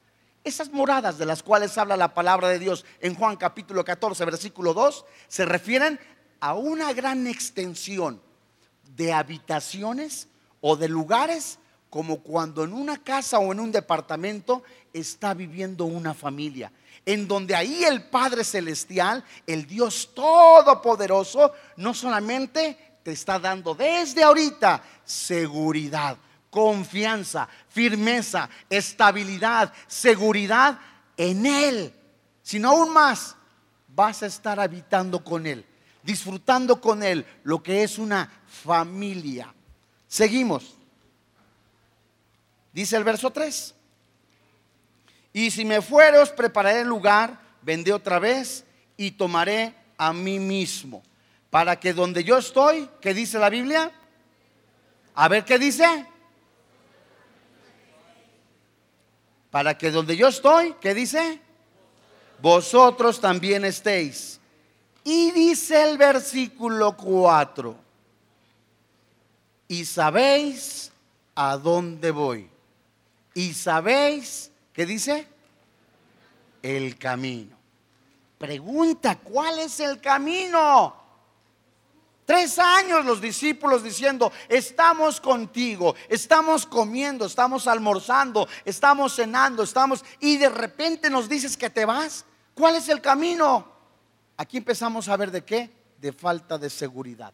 Esas 0.44 0.72
moradas 0.72 1.18
de 1.18 1.26
las 1.26 1.44
cuales 1.44 1.78
habla 1.78 1.98
la 1.98 2.14
palabra 2.14 2.48
de 2.48 2.60
Dios 2.60 2.86
en 3.02 3.16
Juan 3.16 3.36
capítulo 3.36 3.84
14, 3.84 4.24
versículo 4.26 4.74
2, 4.74 5.06
se 5.28 5.46
refieren 5.46 6.00
a 6.40 6.54
una 6.54 6.94
gran 6.94 7.28
extensión 7.28 8.22
de 8.96 9.14
habitaciones 9.14 10.28
o 10.62 10.76
de 10.76 10.88
lugares 10.88 11.60
como 11.90 12.22
cuando 12.22 12.64
en 12.64 12.74
una 12.74 13.04
casa 13.04 13.40
o 13.40 13.52
en 13.52 13.60
un 13.60 13.72
departamento 13.72 14.64
está 14.94 15.34
viviendo 15.34 15.86
una 15.86 16.14
familia, 16.14 16.72
en 17.06 17.28
donde 17.28 17.56
ahí 17.56 17.84
el 17.84 18.04
Padre 18.04 18.44
Celestial, 18.44 19.24
el 19.48 19.66
Dios 19.66 20.12
Todopoderoso, 20.14 21.52
no 21.78 21.94
solamente 21.94 22.78
te 23.04 23.12
está 23.12 23.40
dando 23.40 23.74
desde 23.74 24.24
ahorita 24.24 24.84
seguridad, 25.04 26.18
confianza, 26.50 27.48
firmeza, 27.70 28.50
estabilidad, 28.70 29.74
seguridad 29.88 30.80
en 31.18 31.46
Él, 31.46 31.94
sino 32.42 32.70
aún 32.70 32.92
más, 32.92 33.36
vas 33.88 34.24
a 34.24 34.28
estar 34.28 34.60
habitando 34.60 35.24
con 35.24 35.46
Él, 35.46 35.66
disfrutando 36.04 36.80
con 36.80 37.04
Él 37.04 37.26
lo 37.44 37.62
que 37.62 37.84
es 37.84 37.98
una 37.98 38.32
familia. 38.48 39.54
Seguimos. 40.08 40.76
Dice 42.74 42.96
el 42.96 43.04
verso 43.04 43.30
3. 43.32 43.76
Y 45.34 45.52
si 45.52 45.66
me 45.66 45.82
fuere, 45.82 46.18
os 46.18 46.32
prepararé 46.32 46.82
el 46.82 46.88
lugar, 46.88 47.40
vendré 47.62 47.94
otra 47.94 48.20
vez 48.20 48.66
y 48.98 49.12
tomaré 49.12 49.76
a 49.98 50.14
mí 50.14 50.40
mismo. 50.40 51.04
Para 51.50 51.80
que 51.80 51.94
donde 51.94 52.24
yo 52.24 52.38
estoy, 52.38 52.90
¿qué 53.02 53.14
dice 53.14 53.38
la 53.38 53.50
Biblia? 53.50 53.92
A 55.16 55.28
ver 55.28 55.46
qué 55.46 55.60
dice 55.60 56.06
para 59.52 59.78
que 59.78 59.92
donde 59.92 60.16
yo 60.16 60.28
estoy, 60.28 60.76
¿qué 60.80 60.94
dice? 60.94 61.42
Vosotros 62.42 63.20
también 63.20 63.66
estéis. 63.66 64.40
Y 65.04 65.32
dice 65.32 65.90
el 65.90 65.98
versículo 65.98 66.96
4, 66.96 67.76
y 69.68 69.86
sabéis 69.86 70.92
a 71.36 71.58
dónde 71.58 72.12
voy. 72.12 72.50
Y 73.34 73.54
sabéis, 73.54 74.52
¿qué 74.74 74.86
dice? 74.86 75.28
El 76.62 76.98
camino. 76.98 77.56
Pregunta, 78.38 79.18
¿cuál 79.18 79.60
es 79.60 79.80
el 79.80 80.02
camino? 80.02 80.99
Tres 82.30 82.60
años 82.60 83.06
los 83.06 83.22
discípulos 83.22 83.82
diciendo, 83.82 84.32
estamos 84.50 85.20
contigo, 85.20 85.96
estamos 86.08 86.68
comiendo, 86.68 87.26
estamos 87.26 87.66
almorzando, 87.66 88.48
estamos 88.66 89.16
cenando, 89.16 89.64
estamos... 89.64 90.06
Y 90.20 90.38
de 90.38 90.50
repente 90.50 91.10
nos 91.10 91.28
dices 91.28 91.58
que 91.58 91.72
te 91.72 91.86
vas. 91.86 92.26
¿Cuál 92.54 92.76
es 92.76 92.88
el 92.88 93.02
camino? 93.02 93.68
Aquí 94.38 94.58
empezamos 94.58 95.10
a 95.10 95.18
ver 95.18 95.32
de 95.32 95.44
qué? 95.44 95.72
De 96.00 96.14
falta 96.14 96.60
de 96.60 96.70
seguridad, 96.70 97.34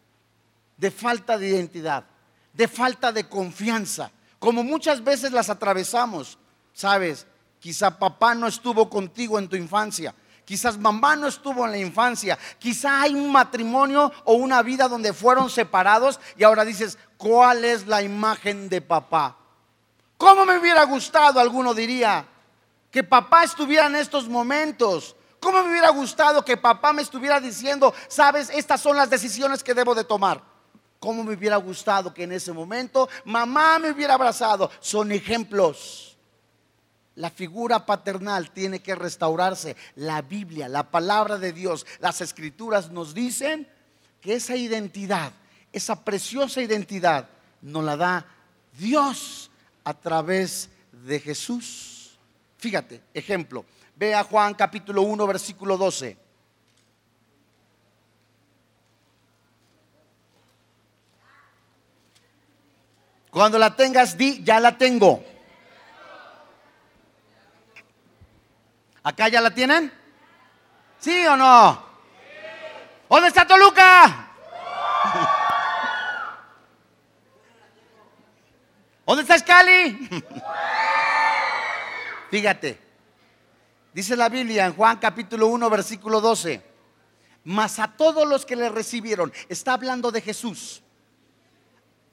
de 0.78 0.90
falta 0.90 1.36
de 1.36 1.48
identidad, 1.48 2.06
de 2.54 2.66
falta 2.66 3.12
de 3.12 3.28
confianza. 3.28 4.10
Como 4.38 4.64
muchas 4.64 5.04
veces 5.04 5.30
las 5.30 5.50
atravesamos, 5.50 6.38
¿sabes? 6.72 7.26
Quizá 7.60 7.98
papá 7.98 8.34
no 8.34 8.46
estuvo 8.46 8.88
contigo 8.88 9.38
en 9.38 9.48
tu 9.48 9.56
infancia 9.56 10.14
Quizás 10.46 10.78
mamá 10.78 11.16
no 11.16 11.26
estuvo 11.26 11.64
en 11.64 11.72
la 11.72 11.78
infancia. 11.78 12.38
Quizá 12.60 13.02
hay 13.02 13.14
un 13.14 13.32
matrimonio 13.32 14.12
o 14.22 14.34
una 14.34 14.62
vida 14.62 14.86
donde 14.86 15.12
fueron 15.12 15.50
separados 15.50 16.20
y 16.36 16.44
ahora 16.44 16.64
dices, 16.64 16.96
¿cuál 17.16 17.64
es 17.64 17.88
la 17.88 18.00
imagen 18.00 18.68
de 18.68 18.80
papá? 18.80 19.36
¿Cómo 20.16 20.46
me 20.46 20.56
hubiera 20.56 20.84
gustado, 20.84 21.40
alguno 21.40 21.74
diría, 21.74 22.24
que 22.92 23.02
papá 23.02 23.42
estuviera 23.42 23.86
en 23.86 23.96
estos 23.96 24.28
momentos? 24.28 25.16
¿Cómo 25.40 25.64
me 25.64 25.70
hubiera 25.70 25.90
gustado 25.90 26.44
que 26.44 26.56
papá 26.56 26.92
me 26.92 27.02
estuviera 27.02 27.40
diciendo, 27.40 27.92
sabes, 28.06 28.48
estas 28.50 28.80
son 28.80 28.96
las 28.96 29.10
decisiones 29.10 29.64
que 29.64 29.74
debo 29.74 29.96
de 29.96 30.04
tomar? 30.04 30.40
¿Cómo 31.00 31.24
me 31.24 31.34
hubiera 31.34 31.56
gustado 31.56 32.14
que 32.14 32.22
en 32.22 32.30
ese 32.30 32.52
momento 32.52 33.08
mamá 33.24 33.80
me 33.80 33.90
hubiera 33.90 34.14
abrazado? 34.14 34.70
Son 34.78 35.10
ejemplos. 35.10 36.15
La 37.16 37.30
figura 37.30 37.84
paternal 37.86 38.50
tiene 38.50 38.80
que 38.80 38.94
restaurarse. 38.94 39.76
La 39.96 40.22
Biblia, 40.22 40.68
la 40.68 40.90
palabra 40.90 41.38
de 41.38 41.52
Dios, 41.52 41.86
las 41.98 42.20
escrituras 42.20 42.90
nos 42.90 43.14
dicen 43.14 43.66
que 44.20 44.34
esa 44.34 44.54
identidad, 44.54 45.32
esa 45.72 46.04
preciosa 46.04 46.60
identidad, 46.60 47.28
nos 47.62 47.84
la 47.84 47.96
da 47.96 48.26
Dios 48.78 49.50
a 49.84 49.94
través 49.94 50.68
de 50.92 51.18
Jesús. 51.18 52.18
Fíjate, 52.58 53.02
ejemplo, 53.14 53.64
ve 53.96 54.14
a 54.14 54.24
Juan 54.24 54.54
capítulo 54.54 55.02
1, 55.02 55.26
versículo 55.26 55.76
12. 55.76 56.16
Cuando 63.30 63.58
la 63.58 63.76
tengas, 63.76 64.16
di, 64.16 64.42
ya 64.42 64.60
la 64.60 64.78
tengo. 64.78 65.22
¿Acá 69.06 69.28
ya 69.28 69.40
la 69.40 69.54
tienen? 69.54 69.92
¿Sí 70.98 71.24
o 71.28 71.36
no? 71.36 71.80
¿Dónde 73.08 73.28
está 73.28 73.46
Toluca? 73.46 74.32
¿Dónde 79.06 79.22
está 79.22 79.38
Scali? 79.38 80.10
Fíjate, 82.32 82.80
dice 83.92 84.16
la 84.16 84.28
Biblia 84.28 84.66
en 84.66 84.74
Juan 84.74 84.96
capítulo 84.96 85.46
1, 85.46 85.70
versículo 85.70 86.20
12, 86.20 86.60
mas 87.44 87.78
a 87.78 87.86
todos 87.86 88.26
los 88.26 88.44
que 88.44 88.56
le 88.56 88.68
recibieron, 88.70 89.32
está 89.48 89.74
hablando 89.74 90.10
de 90.10 90.20
Jesús 90.20 90.82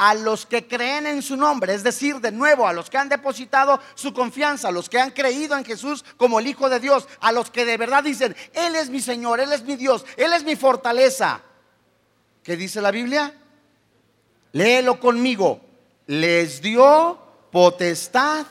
a 0.04 0.16
los 0.16 0.46
que 0.46 0.68
creen 0.68 1.08
en 1.08 1.22
su 1.22 1.38
nombre, 1.38 1.74
es 1.74 1.82
decir, 1.82 2.20
de 2.20 2.30
nuevo, 2.30 2.68
a 2.68 2.74
los 2.74 2.90
que 2.90 2.98
han 2.98 3.08
depositado 3.08 3.80
su 3.96 4.14
confianza, 4.14 4.68
a 4.68 4.72
los 4.74 4.90
que 4.90 5.00
han 5.00 5.12
creído 5.12 5.56
en 5.56 5.64
Jesús 5.64 6.04
como 6.18 6.42
el 6.42 6.48
Hijo 6.48 6.70
de 6.70 6.82
Dios, 6.82 7.08
a 7.22 7.32
los 7.32 7.50
que 7.50 7.64
de 7.64 7.78
verdad 7.78 8.04
dicen, 8.04 8.36
Él 8.52 8.76
es 8.76 8.90
mi 8.90 9.00
Señor, 9.00 9.40
Él 9.40 9.54
es 9.54 9.64
mi 9.64 9.78
Dios, 9.78 10.06
Él 10.18 10.34
es 10.34 10.44
mi 10.44 10.58
fortaleza. 10.58 11.40
¿Qué 12.44 12.58
dice 12.58 12.82
la 12.82 12.92
Biblia? 12.92 13.34
Léelo 14.52 15.00
conmigo. 15.00 15.62
Les 16.08 16.62
dio 16.62 17.18
potestad 17.50 18.46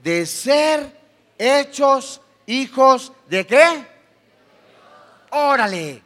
de 0.00 0.26
ser 0.26 0.94
hechos 1.38 2.20
hijos 2.44 3.14
de 3.30 3.46
qué? 3.46 3.86
Órale. 5.30 6.02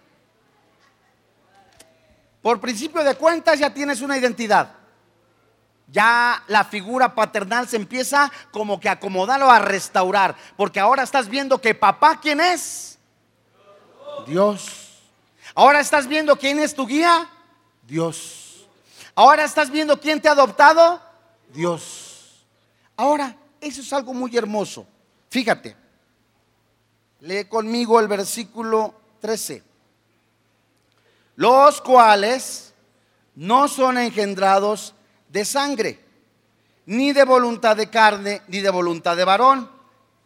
Por 2.40 2.61
principio 2.61 3.02
de 3.02 3.16
cuentas 3.16 3.59
ya 3.59 3.75
tienes 3.75 4.00
una 4.00 4.16
identidad 4.16 4.81
ya 5.92 6.42
la 6.49 6.64
figura 6.64 7.14
paternal 7.14 7.68
se 7.68 7.76
empieza 7.76 8.32
como 8.50 8.80
que 8.80 8.88
a 8.88 8.92
acomodar 8.92 9.42
o 9.42 9.50
a 9.50 9.58
restaurar. 9.58 10.34
Porque 10.56 10.80
ahora 10.80 11.02
estás 11.02 11.28
viendo 11.28 11.61
que 11.61 11.75
papá, 11.75 12.18
¿quién 12.20 12.40
es? 12.40 12.99
Dios. 14.26 14.88
Ahora 15.54 15.80
estás 15.80 16.08
viendo 16.08 16.37
quién 16.37 16.58
es 16.58 16.75
tu 16.75 16.87
guía? 16.87 17.28
Dios. 17.87 18.66
Ahora 19.14 19.44
estás 19.44 19.70
viendo 19.70 20.00
quién 20.00 20.20
te 20.20 20.28
ha 20.28 20.32
adoptado? 20.32 21.00
Dios. 21.52 22.42
Ahora, 22.96 23.37
eso 23.61 23.82
es 23.82 23.92
algo 23.92 24.14
muy 24.14 24.34
hermoso. 24.34 24.87
Fíjate. 25.28 25.76
Lee 27.20 27.44
conmigo 27.44 28.00
el 28.00 28.08
versículo 28.08 28.94
13. 29.20 29.62
Los 31.37 31.80
cuales 31.82 32.72
no 33.34 33.68
son 33.68 33.99
engendrados 33.99 34.94
de 35.32 35.44
sangre, 35.46 35.98
ni 36.86 37.12
de 37.12 37.24
voluntad 37.24 37.74
de 37.74 37.88
carne, 37.88 38.42
ni 38.48 38.60
de 38.60 38.70
voluntad 38.70 39.16
de 39.16 39.24
varón. 39.24 39.70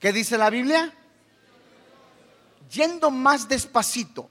¿Qué 0.01 0.13
dice 0.13 0.37
la 0.37 0.51
Biblia? 0.51 0.93
Yendo 2.71 3.13
más 3.13 3.49
despacito, 3.49 4.29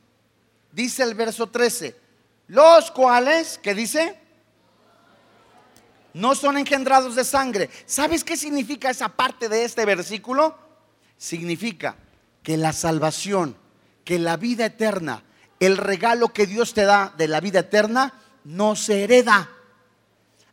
dice 0.73 1.03
el 1.03 1.15
verso 1.15 1.47
13, 1.47 1.95
los 2.47 2.91
cuales, 2.91 3.57
¿qué 3.63 3.73
dice? 3.73 4.19
No 6.13 6.35
son 6.35 6.57
engendrados 6.57 7.15
de 7.15 7.23
sangre. 7.23 7.69
¿Sabes 7.85 8.23
qué 8.23 8.35
significa 8.35 8.89
esa 8.89 9.09
parte 9.09 9.47
de 9.47 9.63
este 9.63 9.85
versículo? 9.85 10.57
Significa 11.17 11.95
que 12.43 12.57
la 12.57 12.73
salvación, 12.73 13.55
que 14.03 14.19
la 14.19 14.35
vida 14.35 14.65
eterna, 14.65 15.23
el 15.59 15.77
regalo 15.77 16.33
que 16.33 16.45
Dios 16.45 16.73
te 16.73 16.83
da 16.83 17.13
de 17.17 17.29
la 17.29 17.39
vida 17.39 17.59
eterna, 17.61 18.13
no 18.43 18.75
se 18.75 19.05
hereda. 19.05 19.49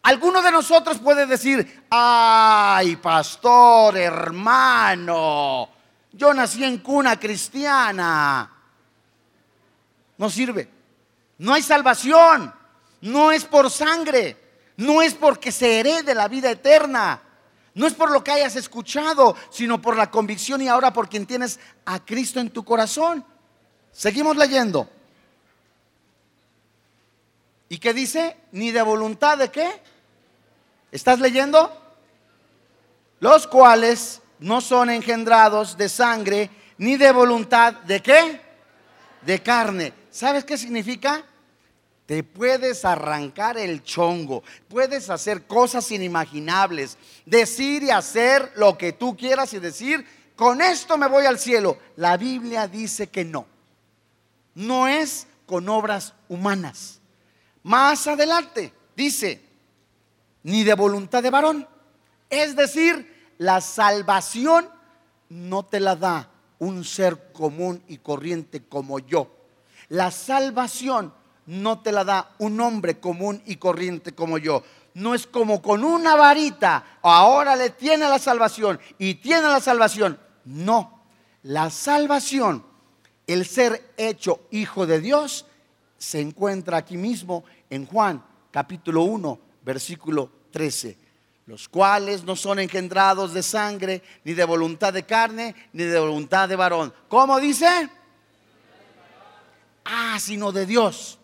Alguno 0.02 0.42
de 0.42 0.50
nosotros 0.50 0.98
puede 0.98 1.26
decir, 1.26 1.84
ay, 1.88 2.96
pastor, 2.96 3.96
hermano, 3.96 5.68
yo 6.12 6.34
nací 6.34 6.64
en 6.64 6.78
cuna 6.78 7.18
cristiana. 7.18 8.50
No 10.18 10.28
sirve. 10.28 10.68
No 11.38 11.54
hay 11.54 11.62
salvación. 11.62 12.52
No 13.00 13.30
es 13.30 13.44
por 13.44 13.70
sangre. 13.70 14.36
No 14.76 15.02
es 15.02 15.14
porque 15.14 15.52
se 15.52 15.80
herede 15.80 16.14
la 16.14 16.26
vida 16.28 16.50
eterna. 16.50 17.22
No 17.74 17.86
es 17.86 17.94
por 17.94 18.10
lo 18.10 18.22
que 18.22 18.32
hayas 18.32 18.56
escuchado, 18.56 19.36
sino 19.50 19.80
por 19.80 19.96
la 19.96 20.10
convicción 20.10 20.60
y 20.62 20.68
ahora 20.68 20.92
por 20.92 21.08
quien 21.08 21.26
tienes 21.26 21.58
a 21.84 22.04
Cristo 22.04 22.40
en 22.40 22.50
tu 22.50 22.64
corazón. 22.64 23.24
Seguimos 23.92 24.36
leyendo. 24.36 24.88
¿Y 27.72 27.78
qué 27.78 27.94
dice? 27.94 28.36
Ni 28.52 28.70
de 28.70 28.82
voluntad 28.82 29.38
de 29.38 29.50
qué? 29.50 29.80
¿Estás 30.90 31.20
leyendo? 31.20 31.72
Los 33.18 33.46
cuales 33.46 34.20
no 34.40 34.60
son 34.60 34.90
engendrados 34.90 35.78
de 35.78 35.88
sangre 35.88 36.50
ni 36.76 36.98
de 36.98 37.10
voluntad 37.12 37.72
de 37.72 38.02
qué? 38.02 38.42
De 39.22 39.42
carne. 39.42 39.94
¿Sabes 40.10 40.44
qué 40.44 40.58
significa? 40.58 41.24
Te 42.04 42.22
puedes 42.22 42.84
arrancar 42.84 43.56
el 43.56 43.82
chongo, 43.82 44.42
puedes 44.68 45.08
hacer 45.08 45.46
cosas 45.46 45.90
inimaginables, 45.92 46.98
decir 47.24 47.84
y 47.84 47.90
hacer 47.90 48.52
lo 48.56 48.76
que 48.76 48.92
tú 48.92 49.16
quieras 49.16 49.54
y 49.54 49.60
decir, 49.60 50.06
con 50.36 50.60
esto 50.60 50.98
me 50.98 51.08
voy 51.08 51.24
al 51.24 51.38
cielo. 51.38 51.78
La 51.96 52.18
Biblia 52.18 52.68
dice 52.68 53.06
que 53.06 53.24
no. 53.24 53.46
No 54.54 54.88
es 54.88 55.26
con 55.46 55.70
obras 55.70 56.12
humanas. 56.28 56.98
Más 57.62 58.06
adelante 58.06 58.72
dice, 58.96 59.42
ni 60.42 60.64
de 60.64 60.74
voluntad 60.74 61.22
de 61.22 61.30
varón. 61.30 61.68
Es 62.28 62.56
decir, 62.56 63.32
la 63.38 63.60
salvación 63.60 64.68
no 65.28 65.64
te 65.64 65.80
la 65.80 65.96
da 65.96 66.30
un 66.58 66.84
ser 66.84 67.32
común 67.32 67.82
y 67.88 67.98
corriente 67.98 68.62
como 68.64 68.98
yo. 68.98 69.30
La 69.88 70.10
salvación 70.10 71.12
no 71.46 71.80
te 71.80 71.92
la 71.92 72.04
da 72.04 72.34
un 72.38 72.60
hombre 72.60 73.00
común 73.00 73.42
y 73.46 73.56
corriente 73.56 74.14
como 74.14 74.38
yo. 74.38 74.62
no 74.94 75.14
es 75.14 75.26
como 75.26 75.62
con 75.62 75.84
una 75.84 76.16
varita, 76.16 76.98
ahora 77.00 77.56
le 77.56 77.70
tiene 77.70 78.08
la 78.08 78.18
salvación 78.18 78.78
y 78.98 79.14
tiene 79.14 79.48
la 79.48 79.60
salvación. 79.60 80.20
No, 80.44 81.02
la 81.42 81.70
salvación, 81.70 82.64
el 83.26 83.46
ser 83.46 83.94
hecho 83.96 84.40
hijo 84.50 84.86
de 84.86 85.00
Dios, 85.00 85.46
se 86.02 86.20
encuentra 86.20 86.78
aquí 86.78 86.96
mismo 86.96 87.44
en 87.70 87.86
Juan 87.86 88.24
capítulo 88.50 89.02
1, 89.04 89.38
versículo 89.64 90.30
13 90.50 90.98
los 91.46 91.68
cuales 91.68 92.22
no 92.22 92.36
son 92.36 92.60
engendrados 92.60 93.34
de 93.34 93.42
sangre, 93.42 94.00
ni 94.24 94.32
de 94.32 94.44
voluntad 94.44 94.92
de 94.92 95.02
carne, 95.02 95.56
ni 95.72 95.82
de 95.82 95.98
voluntad 95.98 96.48
de 96.48 96.54
varón. 96.54 96.94
¿Cómo 97.08 97.38
dice? 97.40 97.90
Ah, 99.84 100.18
sino 100.20 100.52
de 100.52 100.64
Dios. 100.64 101.18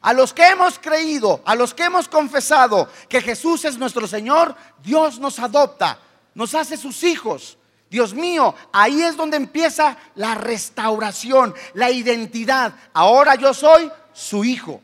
A 0.00 0.12
los 0.12 0.32
que 0.32 0.46
hemos 0.46 0.78
creído, 0.78 1.42
a 1.44 1.56
los 1.56 1.74
que 1.74 1.84
hemos 1.84 2.08
confesado 2.08 2.88
que 3.08 3.20
Jesús 3.20 3.64
es 3.64 3.76
nuestro 3.76 4.06
Señor, 4.06 4.54
Dios 4.82 5.18
nos 5.18 5.40
adopta, 5.40 5.98
nos 6.34 6.54
hace 6.54 6.76
sus 6.76 7.02
hijos. 7.02 7.58
Dios 7.92 8.14
mío, 8.14 8.54
ahí 8.72 9.02
es 9.02 9.18
donde 9.18 9.36
empieza 9.36 9.98
la 10.14 10.34
restauración, 10.34 11.54
la 11.74 11.90
identidad. 11.90 12.72
Ahora 12.94 13.34
yo 13.34 13.52
soy 13.52 13.92
su 14.14 14.44
hijo. 14.44 14.80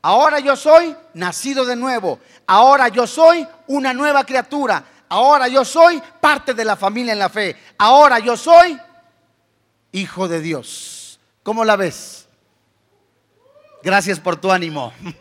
Ahora 0.00 0.38
yo 0.38 0.56
soy 0.56 0.96
nacido 1.12 1.66
de 1.66 1.76
nuevo. 1.76 2.20
Ahora 2.46 2.88
yo 2.88 3.06
soy 3.06 3.46
una 3.66 3.92
nueva 3.92 4.24
criatura. 4.24 4.82
Ahora 5.10 5.46
yo 5.46 5.62
soy 5.62 6.02
parte 6.22 6.54
de 6.54 6.64
la 6.64 6.74
familia 6.74 7.12
en 7.12 7.18
la 7.18 7.28
fe. 7.28 7.54
Ahora 7.76 8.18
yo 8.18 8.34
soy 8.34 8.80
hijo 9.92 10.26
de 10.26 10.40
Dios. 10.40 11.20
¿Cómo 11.42 11.66
la 11.66 11.76
ves? 11.76 12.28
Gracias 13.82 14.18
por 14.18 14.36
tu 14.36 14.50
ánimo. 14.50 14.90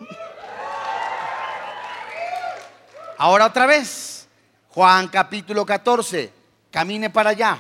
Ahora 3.17 3.48
otra 3.48 3.65
vez, 3.65 4.29
Juan 4.69 5.10
capítulo 5.10 5.65
14, 5.65 6.37
camine 6.77 7.10
para 7.10 7.31
allá. 7.31 7.60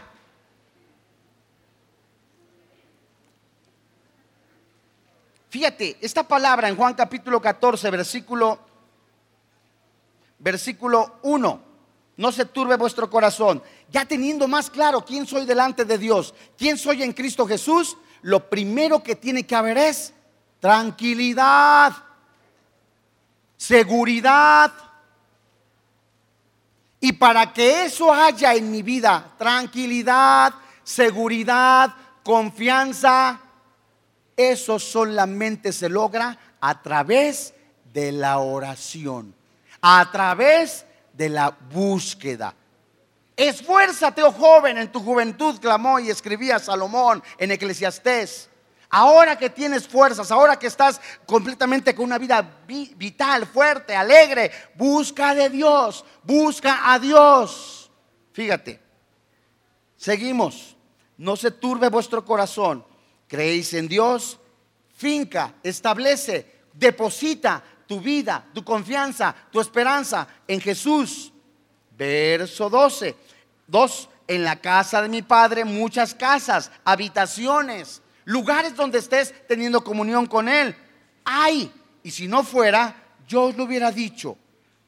Fíjate, 5.49 5.97
esta 6.01 6.21
palabra 6.21 6.69
en 6.69 6.75
Juan 6.75 6.93
capítulo 6.93 7.41
14, 7.41 7.89
versículo 7.89 8.59
versículo 10.37 11.15
1. 11.23 11.61
No 12.17 12.31
se 12.31 12.45
turbe 12.45 12.77
vuestro 12.77 13.09
corazón. 13.09 13.63
Ya 13.89 14.05
teniendo 14.05 14.47
más 14.47 14.69
claro 14.69 15.03
quién 15.03 15.25
soy 15.25 15.47
delante 15.47 15.83
de 15.83 15.97
Dios, 15.97 16.35
quién 16.55 16.77
soy 16.77 17.01
en 17.01 17.13
Cristo 17.13 17.47
Jesús, 17.47 17.97
lo 18.21 18.47
primero 18.47 19.01
que 19.01 19.15
tiene 19.15 19.47
que 19.47 19.55
haber 19.55 19.79
es 19.79 20.13
tranquilidad, 20.59 21.91
seguridad. 23.57 24.86
Y 26.99 27.13
para 27.13 27.53
que 27.53 27.85
eso 27.85 28.11
haya 28.11 28.55
en 28.55 28.71
mi 28.71 28.81
vida, 28.81 29.33
tranquilidad, 29.37 30.53
seguridad, 30.83 31.93
confianza, 32.23 33.39
eso 34.35 34.79
solamente 34.79 35.71
se 35.71 35.89
logra 35.89 36.37
a 36.59 36.81
través 36.81 37.53
de 37.93 38.11
la 38.11 38.39
oración, 38.39 39.33
a 39.81 40.09
través 40.11 40.85
de 41.13 41.29
la 41.29 41.49
búsqueda. 41.49 42.53
Esfuérzate, 43.35 44.23
oh 44.23 44.31
joven, 44.31 44.77
en 44.79 44.91
tu 44.91 44.99
juventud, 44.99 45.59
clamó 45.59 45.99
y 45.99 46.09
escribía 46.09 46.57
Salomón 46.57 47.23
en 47.37 47.51
Eclesiastés. 47.51 48.49
Ahora 48.89 49.37
que 49.37 49.49
tienes 49.49 49.87
fuerzas, 49.87 50.31
ahora 50.31 50.57
que 50.57 50.67
estás 50.67 51.01
completamente 51.25 51.93
con 51.93 52.05
una 52.05 52.17
vida 52.17 52.41
vital, 52.65 53.45
fuerte, 53.45 53.95
alegre, 53.95 54.51
busca 54.75 55.35
de 55.35 55.49
Dios, 55.49 56.05
busca 56.23 56.93
a 56.93 56.97
Dios. 56.97 57.91
Fíjate, 58.31 58.79
seguimos. 59.97 60.75
No 61.17 61.35
se 61.35 61.51
turbe 61.51 61.89
vuestro 61.89 62.23
corazón. 62.23 62.85
Creéis 63.27 63.73
en 63.73 63.87
Dios, 63.87 64.39
finca, 64.95 65.55
establece, 65.63 66.61
deposita 66.71 67.61
tu 67.87 67.99
vida, 67.99 68.45
tu 68.53 68.63
confianza, 68.63 69.35
tu 69.51 69.59
esperanza 69.59 70.27
en 70.47 70.61
Jesús. 70.61 71.33
Verso 71.97 72.69
12. 72.69 73.15
Dos, 73.65 74.07
en 74.27 74.43
la 74.43 74.61
casa 74.61 75.01
de 75.01 75.09
mi 75.09 75.23
Padre 75.23 75.65
muchas 75.65 76.13
casas, 76.13 76.71
habitaciones 76.85 78.01
lugares 78.27 78.75
donde 78.75 78.99
estés 78.99 79.33
teniendo 79.47 79.83
comunión 79.83 80.25
con 80.25 80.49
Él. 80.49 80.75
Hay, 81.23 81.71
y 82.03 82.11
si 82.11 82.27
no 82.27 82.43
fuera, 82.43 82.95
yo 83.25 83.43
os 83.43 83.55
lo 83.55 83.63
hubiera 83.63 83.89
dicho. 83.89 84.37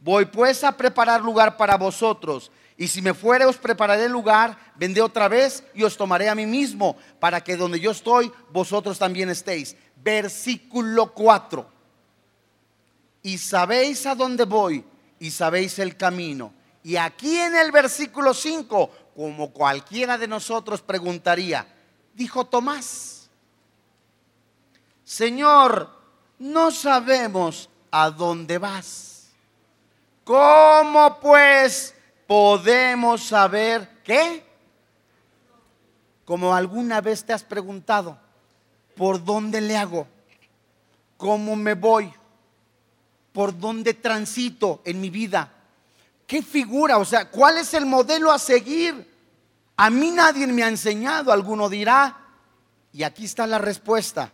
Voy 0.01 0.25
pues 0.25 0.63
a 0.65 0.75
preparar 0.75 1.21
lugar 1.21 1.55
para 1.55 1.77
vosotros. 1.77 2.51
Y 2.75 2.89
si 2.89 3.01
me 3.01 3.13
fuere, 3.13 3.45
os 3.45 3.57
prepararé 3.57 4.09
lugar, 4.09 4.57
vendré 4.75 5.01
otra 5.01 5.29
vez 5.29 5.63
y 5.73 5.83
os 5.83 5.95
tomaré 5.95 6.27
a 6.27 6.35
mí 6.35 6.45
mismo, 6.45 6.97
para 7.19 7.41
que 7.41 7.55
donde 7.55 7.79
yo 7.79 7.91
estoy, 7.91 8.29
vosotros 8.51 8.99
también 8.99 9.29
estéis. 9.29 9.75
Versículo 9.95 11.13
4. 11.13 11.65
Y 13.23 13.37
sabéis 13.37 14.05
a 14.05 14.15
dónde 14.15 14.43
voy 14.43 14.83
y 15.17 15.31
sabéis 15.31 15.79
el 15.79 15.95
camino. 15.95 16.53
Y 16.83 16.97
aquí 16.97 17.37
en 17.37 17.55
el 17.55 17.71
versículo 17.71 18.33
5, 18.33 18.91
como 19.15 19.51
cualquiera 19.51 20.17
de 20.17 20.27
nosotros 20.27 20.81
preguntaría, 20.81 21.65
dijo 22.13 22.45
Tomás, 22.45 23.18
Señor, 25.09 25.89
no 26.37 26.69
sabemos 26.69 27.67
a 27.89 28.11
dónde 28.11 28.59
vas. 28.59 29.29
¿Cómo 30.23 31.19
pues 31.19 31.95
podemos 32.27 33.23
saber 33.23 34.03
qué? 34.03 34.45
Como 36.25 36.53
alguna 36.53 37.01
vez 37.01 37.25
te 37.25 37.33
has 37.33 37.43
preguntado, 37.43 38.19
¿por 38.95 39.23
dónde 39.23 39.61
le 39.61 39.77
hago? 39.77 40.05
¿Cómo 41.17 41.55
me 41.55 41.73
voy? 41.73 42.13
¿Por 43.33 43.57
dónde 43.57 43.95
transito 43.95 44.83
en 44.85 45.01
mi 45.01 45.09
vida? 45.09 45.51
¿Qué 46.27 46.43
figura? 46.43 46.99
O 46.99 47.05
sea, 47.05 47.31
¿cuál 47.31 47.57
es 47.57 47.73
el 47.73 47.87
modelo 47.87 48.31
a 48.31 48.37
seguir? 48.37 49.11
A 49.75 49.89
mí 49.89 50.11
nadie 50.11 50.45
me 50.45 50.61
ha 50.61 50.67
enseñado, 50.67 51.31
alguno 51.31 51.67
dirá. 51.67 52.15
Y 52.93 53.01
aquí 53.01 53.25
está 53.25 53.47
la 53.47 53.57
respuesta 53.57 54.33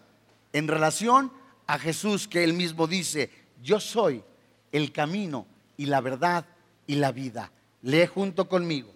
en 0.55 0.69
relación 0.69 1.33
a 1.67 1.77
Jesús 1.77 2.29
que 2.29 2.45
él 2.45 2.53
mismo 2.53 2.87
dice, 2.87 3.29
yo 3.61 3.77
soy 3.77 4.23
el 4.71 4.93
camino 4.93 5.45
y 5.75 5.85
la 5.87 5.99
verdad 5.99 6.45
y 6.87 6.95
la 6.95 7.11
vida. 7.11 7.51
Lee 7.81 8.05
junto 8.05 8.47
conmigo. 8.47 8.89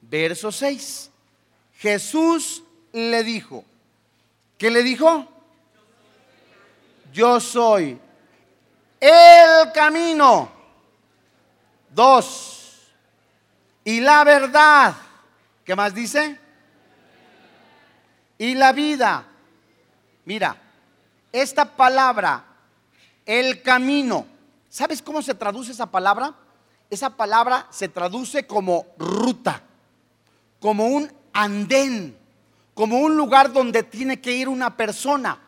Verso 0.00 0.50
6. 0.50 1.10
Jesús 1.74 2.62
le 2.94 3.22
dijo, 3.22 3.66
¿qué 4.56 4.70
le 4.70 4.82
dijo? 4.82 5.28
Yo 7.12 7.38
soy 7.38 8.00
el 8.98 9.72
camino. 9.74 10.50
Dos. 11.90 12.80
Y 13.84 14.00
la 14.00 14.24
verdad. 14.24 14.94
¿Qué 15.66 15.76
más 15.76 15.94
dice? 15.94 16.40
Y 18.38 18.54
la 18.54 18.72
vida. 18.72 19.26
Mira, 20.24 20.56
esta 21.32 21.64
palabra, 21.64 22.44
el 23.26 23.62
camino, 23.62 24.26
¿sabes 24.68 25.02
cómo 25.02 25.22
se 25.22 25.34
traduce 25.34 25.72
esa 25.72 25.86
palabra? 25.86 26.34
Esa 26.90 27.10
palabra 27.10 27.66
se 27.70 27.88
traduce 27.88 28.46
como 28.46 28.86
ruta, 28.98 29.62
como 30.60 30.86
un 30.86 31.10
andén, 31.32 32.16
como 32.74 33.00
un 33.00 33.16
lugar 33.16 33.52
donde 33.52 33.82
tiene 33.82 34.20
que 34.20 34.32
ir 34.32 34.48
una 34.48 34.76
persona. 34.76 35.38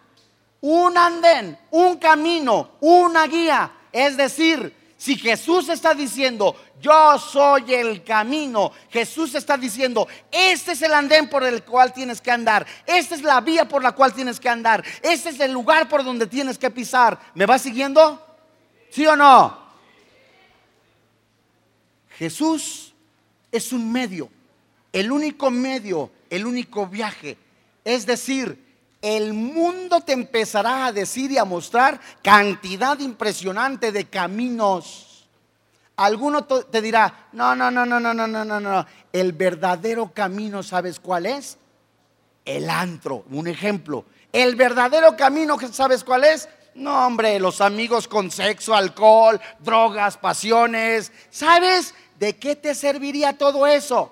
Un 0.61 0.97
andén, 0.97 1.59
un 1.71 1.99
camino, 1.99 2.71
una 2.81 3.27
guía. 3.27 3.71
Es 3.93 4.17
decir, 4.17 4.75
si 5.05 5.19
Jesús 5.19 5.69
está 5.69 5.95
diciendo, 5.95 6.57
yo 6.81 7.19
soy 7.19 7.75
el 7.75 8.03
camino, 8.03 8.73
Jesús 8.89 9.35
está 9.35 9.59
diciendo, 9.59 10.09
este 10.33 10.73
es 10.73 10.81
el 10.81 10.95
andén 10.95 11.29
por 11.29 11.45
el 11.45 11.63
cual 11.63 11.93
tienes 11.93 12.23
que 12.23 12.31
andar, 12.31 12.67
esta 12.87 13.15
es 13.15 13.21
la 13.21 13.43
vía 13.43 13.69
por 13.69 13.83
la 13.83 13.93
cual 13.93 14.15
tienes 14.15 14.41
que 14.41 14.49
andar, 14.49 14.83
este 15.03 15.29
es 15.29 15.41
el 15.41 15.53
lugar 15.53 15.91
por 15.91 16.05
donde 16.05 16.27
tienes 16.27 16.57
que 16.57 16.71
pisar. 16.71 17.21
¿Me 17.35 17.45
va 17.45 17.59
siguiendo? 17.59 18.19
¿Sí 18.89 19.07
o 19.07 19.15
no? 19.15 19.59
Jesús 22.17 22.95
es 23.53 23.75
un 23.75 23.93
medio, 23.93 24.31
el 24.91 25.13
único 25.13 25.51
medio, 25.51 26.13
el 26.31 26.47
único 26.47 26.87
viaje. 26.87 27.37
Es 27.85 28.07
decir, 28.07 28.64
el 29.05 29.35
mundo 29.35 30.01
te 30.01 30.15
empezará 30.15 30.87
a 30.87 30.93
decir 30.93 31.31
y 31.31 31.37
a 31.37 31.45
mostrar 31.45 32.01
cantidad 32.23 32.99
impresionante 32.99 33.93
de 33.93 34.07
caminos. 34.07 35.29
Alguno 35.97 36.45
te 36.45 36.81
dirá, 36.81 37.29
no, 37.33 37.55
no, 37.55 37.71
no, 37.71 37.85
no, 37.85 38.01
no, 38.01 38.15
no, 38.15 38.27
no, 38.27 38.45
no, 38.47 38.61
no. 38.61 38.87
El 39.13 39.35
verdadero 39.35 40.11
camino, 40.15 40.63
¿sabes 40.63 40.99
cuál 40.99 41.27
es? 41.27 41.59
El 42.47 42.71
antro, 42.71 43.27
un 43.31 43.47
ejemplo. 43.47 44.07
El 44.33 44.57
verdadero 44.57 45.15
camino, 45.19 45.59
¿sabes 45.71 46.03
cuál 46.03 46.25
es? 46.25 46.49
No, 46.75 47.07
hombre, 47.07 47.39
los 47.39 47.61
amigos 47.61 48.09
con 48.09 48.31
sexo, 48.31 48.75
alcohol, 48.75 49.39
drogas, 49.59 50.17
pasiones. 50.17 51.13
¿Sabes 51.29 51.95
de 52.19 52.37
qué 52.37 52.57
te 52.57 52.75
serviría 52.75 53.37
todo 53.37 53.67
eso? 53.67 54.11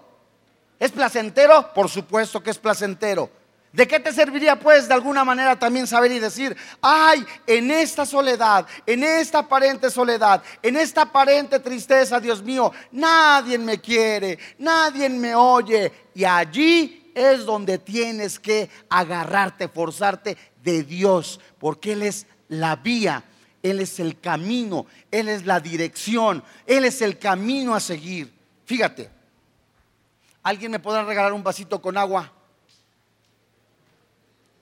¿Es 0.78 0.92
placentero? 0.92 1.72
Por 1.72 1.88
supuesto 1.88 2.42
que 2.42 2.50
es 2.50 2.59
placentero. 2.59 3.40
¿De 3.72 3.88
qué 3.88 3.98
te 3.98 4.12
serviría 4.12 4.61
pues 4.61 4.87
de 4.87 4.92
alguna 4.92 5.24
manera 5.24 5.58
también 5.58 5.87
saber 5.87 6.12
y 6.12 6.18
decir, 6.18 6.54
ay, 6.82 7.24
en 7.46 7.70
esta 7.70 8.04
soledad, 8.04 8.66
en 8.85 9.02
esta 9.02 9.38
aparente 9.38 9.90
soledad, 9.90 10.42
en 10.62 10.76
esta 10.76 11.02
aparente 11.02 11.58
tristeza, 11.58 12.20
Dios 12.20 12.42
mío, 12.42 12.70
nadie 12.90 13.56
me 13.56 13.80
quiere, 13.80 14.38
nadie 14.58 15.08
me 15.08 15.35
oye. 15.35 15.90
Y 16.14 16.22
allí 16.24 17.11
es 17.14 17.46
donde 17.46 17.78
tienes 17.78 18.38
que 18.38 18.68
agarrarte, 18.90 19.68
forzarte 19.68 20.37
de 20.62 20.82
Dios, 20.82 21.40
porque 21.58 21.92
Él 21.92 22.02
es 22.02 22.26
la 22.48 22.76
vía, 22.76 23.24
Él 23.62 23.80
es 23.80 23.98
el 24.00 24.20
camino, 24.20 24.85
Él 25.11 25.30
es 25.30 25.46
la 25.46 25.61
dirección, 25.61 26.44
Él 26.66 26.85
es 26.85 27.00
el 27.00 27.18
camino 27.18 27.74
a 27.74 27.80
seguir. 27.80 28.35
Fíjate, 28.66 29.08
¿alguien 30.42 30.72
me 30.72 30.78
podrá 30.78 31.04
regalar 31.04 31.32
un 31.32 31.42
vasito 31.42 31.80
con 31.80 31.96
agua? 31.96 32.30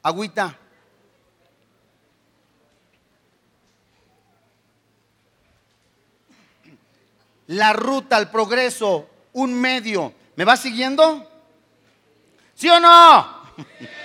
Agüita. 0.02 0.56
La 7.48 7.72
ruta 7.72 8.16
al 8.16 8.30
progreso, 8.30 9.08
un 9.32 9.52
medio. 9.52 10.14
¿Me 10.36 10.44
va 10.44 10.56
siguiendo? 10.56 11.28
¿Sí 12.54 12.68
o 12.68 12.78
no? 12.78 13.40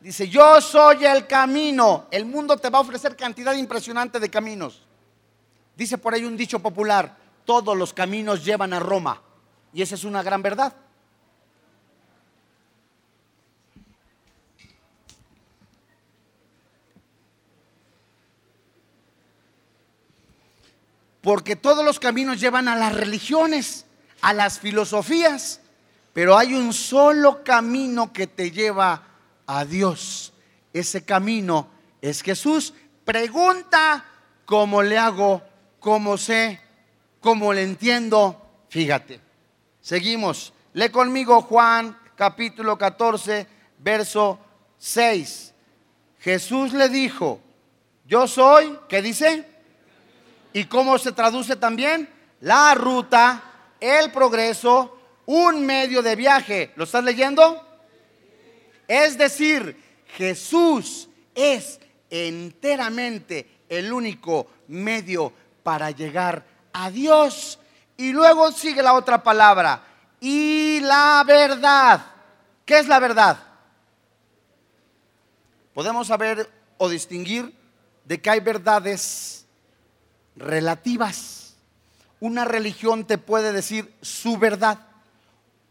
Dice, 0.00 0.28
yo 0.28 0.60
soy 0.60 1.04
el 1.04 1.26
camino. 1.26 2.06
El 2.10 2.24
mundo 2.24 2.56
te 2.56 2.70
va 2.70 2.78
a 2.78 2.80
ofrecer 2.80 3.14
cantidad 3.14 3.54
impresionante 3.54 4.18
de 4.18 4.30
caminos. 4.30 4.82
Dice 5.76 5.98
por 5.98 6.14
ahí 6.14 6.24
un 6.24 6.36
dicho 6.36 6.58
popular, 6.58 7.16
todos 7.44 7.76
los 7.76 7.92
caminos 7.92 8.44
llevan 8.44 8.72
a 8.72 8.80
Roma. 8.80 9.22
Y 9.72 9.82
esa 9.82 9.94
es 9.94 10.04
una 10.04 10.22
gran 10.22 10.42
verdad. 10.42 10.74
Porque 21.22 21.56
todos 21.56 21.84
los 21.84 21.98
caminos 21.98 22.40
llevan 22.40 22.68
a 22.68 22.76
las 22.76 22.94
religiones, 22.94 23.86
a 24.20 24.32
las 24.32 24.58
filosofías, 24.58 25.60
pero 26.12 26.36
hay 26.36 26.52
un 26.52 26.72
solo 26.72 27.42
camino 27.42 28.12
que 28.12 28.26
te 28.26 28.50
lleva 28.50 29.02
a 29.46 29.64
Dios. 29.64 30.32
Ese 30.72 31.04
camino 31.04 31.68
es 32.00 32.22
Jesús. 32.22 32.74
Pregunta 33.04 34.04
cómo 34.44 34.82
le 34.82 34.98
hago, 34.98 35.42
cómo 35.80 36.18
sé, 36.18 36.60
cómo 37.20 37.52
le 37.52 37.62
entiendo. 37.62 38.64
Fíjate. 38.68 39.20
Seguimos. 39.80 40.52
Lee 40.74 40.90
conmigo 40.90 41.42
Juan 41.42 41.98
capítulo 42.16 42.78
14, 42.78 43.46
verso 43.78 44.38
6. 44.78 45.52
Jesús 46.20 46.72
le 46.72 46.88
dijo, 46.88 47.40
yo 48.06 48.28
soy, 48.28 48.78
¿qué 48.88 49.02
dice? 49.02 49.51
¿Y 50.52 50.64
cómo 50.64 50.98
se 50.98 51.12
traduce 51.12 51.56
también? 51.56 52.08
La 52.40 52.74
ruta, 52.74 53.42
el 53.80 54.10
progreso, 54.10 54.98
un 55.26 55.64
medio 55.64 56.02
de 56.02 56.16
viaje. 56.16 56.72
¿Lo 56.76 56.84
estás 56.84 57.04
leyendo? 57.04 57.66
Es 58.86 59.16
decir, 59.16 59.76
Jesús 60.16 61.08
es 61.34 61.80
enteramente 62.10 63.60
el 63.68 63.92
único 63.92 64.48
medio 64.68 65.32
para 65.62 65.90
llegar 65.90 66.44
a 66.72 66.90
Dios. 66.90 67.58
Y 67.96 68.12
luego 68.12 68.52
sigue 68.52 68.82
la 68.82 68.94
otra 68.94 69.22
palabra, 69.22 69.82
y 70.20 70.80
la 70.80 71.24
verdad. 71.26 72.04
¿Qué 72.64 72.78
es 72.78 72.86
la 72.86 72.98
verdad? 73.00 73.38
Podemos 75.74 76.06
saber 76.06 76.48
o 76.78 76.88
distinguir 76.88 77.54
de 78.04 78.20
que 78.20 78.30
hay 78.30 78.40
verdades 78.40 79.41
relativas. 80.36 81.54
Una 82.20 82.44
religión 82.44 83.04
te 83.04 83.18
puede 83.18 83.52
decir 83.52 83.92
su 84.00 84.38
verdad. 84.38 84.78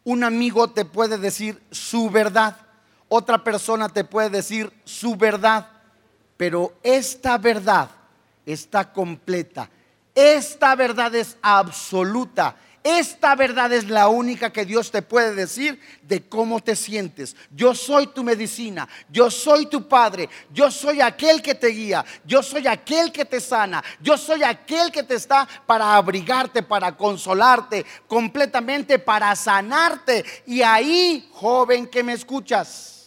Un 0.04 0.24
amigo 0.24 0.70
te 0.70 0.86
puede 0.86 1.18
decir 1.18 1.62
su 1.72 2.10
verdad. 2.10 2.58
Otra 3.08 3.44
persona 3.44 3.90
te 3.90 4.04
puede 4.04 4.30
decir 4.30 4.72
su 4.84 5.16
verdad. 5.16 5.68
Pero 6.38 6.74
esta 6.84 7.38
verdad 7.38 7.90
está 8.46 8.92
completa. 8.92 9.70
Esta 10.14 10.76
verdad 10.76 11.16
es 11.16 11.38
absoluta 11.42 12.56
esta 12.84 13.36
verdad 13.36 13.72
es 13.74 13.90
la 13.90 14.08
única 14.08 14.52
que 14.52 14.66
Dios 14.66 14.90
te 14.90 15.02
puede 15.02 15.36
decir 15.36 15.80
de 16.02 16.28
cómo 16.28 16.60
te 16.62 16.76
sientes. 16.76 17.36
Yo 17.52 17.76
soy 17.76 18.08
tu 18.08 18.24
medicina, 18.24 18.88
yo 19.10 19.30
soy 19.30 19.68
tu 19.68 19.88
padre, 19.88 20.30
yo 20.52 20.72
soy 20.72 21.00
aquel 21.00 21.42
que 21.42 21.54
te 21.54 21.68
guía, 21.68 22.04
yo 22.26 22.42
soy 22.42 22.68
aquel 22.68 23.12
que 23.12 23.26
te 23.26 23.40
sana, 23.40 23.84
yo 24.00 24.18
soy 24.18 24.44
aquel 24.44 24.92
que 24.92 25.04
te 25.04 25.16
está 25.16 25.48
para 25.66 25.96
abrigarte, 25.96 26.64
para 26.64 26.96
consolarte, 26.96 27.86
completamente 28.08 28.98
para 28.98 29.36
sanarte. 29.36 30.26
Y 30.48 30.62
ahí, 30.62 31.30
joven 31.34 31.88
que 31.88 32.04
me 32.04 32.14
escuchas, 32.14 33.01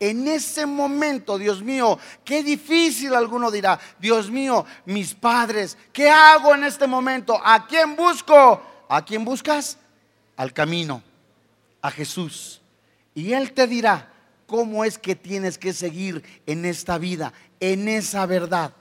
en 0.00 0.28
ese 0.28 0.64
momento, 0.64 1.38
Dios 1.38 1.62
mío, 1.62 1.98
qué 2.24 2.42
difícil 2.42 3.14
alguno 3.14 3.50
dirá, 3.50 3.78
Dios 3.98 4.30
mío, 4.30 4.64
mis 4.84 5.14
padres, 5.14 5.76
¿qué 5.92 6.08
hago 6.08 6.54
en 6.54 6.64
este 6.64 6.86
momento? 6.86 7.40
¿A 7.42 7.66
quién 7.66 7.96
busco? 7.96 8.62
¿A 8.88 9.04
quién 9.04 9.24
buscas? 9.24 9.76
Al 10.36 10.52
camino, 10.52 11.02
a 11.82 11.90
Jesús. 11.90 12.60
Y 13.14 13.32
Él 13.32 13.52
te 13.52 13.66
dirá 13.66 14.12
cómo 14.46 14.84
es 14.84 14.98
que 14.98 15.16
tienes 15.16 15.58
que 15.58 15.72
seguir 15.72 16.22
en 16.46 16.64
esta 16.64 16.96
vida, 16.96 17.32
en 17.58 17.88
esa 17.88 18.24
verdad. 18.26 18.72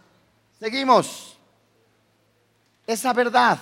Seguimos. 0.59 1.37
Esa 2.85 3.11
verdad. 3.13 3.59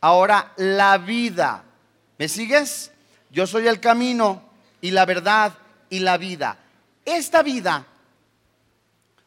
Ahora, 0.00 0.52
la 0.56 0.98
vida. 0.98 1.64
¿Me 2.18 2.28
sigues? 2.28 2.90
Yo 3.30 3.46
soy 3.46 3.68
el 3.68 3.78
camino 3.78 4.42
y 4.80 4.90
la 4.90 5.06
verdad 5.06 5.54
y 5.92 5.98
la 5.98 6.16
vida. 6.16 6.56
Esta 7.04 7.42
vida 7.42 7.86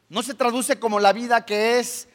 no 0.08 0.20
se 0.24 0.34
traduce 0.34 0.80
como 0.80 0.98
la 0.98 1.12
vida 1.12 1.46
que 1.46 1.78
es 1.78 2.08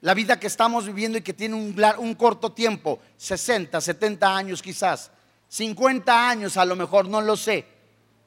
la 0.00 0.14
vida 0.14 0.38
que 0.38 0.46
estamos 0.46 0.86
viviendo 0.86 1.18
y 1.18 1.22
que 1.22 1.32
tiene 1.32 1.56
un, 1.56 1.74
un, 1.98 2.14
corto 2.14 2.52
tiempo, 2.52 3.00
60, 3.16 3.80
70 3.80 4.36
años 4.36 4.62
quizás, 4.62 5.10
50 5.48 6.28
años 6.28 6.56
a 6.56 6.64
lo 6.64 6.76
mejor, 6.76 7.08
no 7.08 7.20
lo 7.20 7.36
sé. 7.36 7.66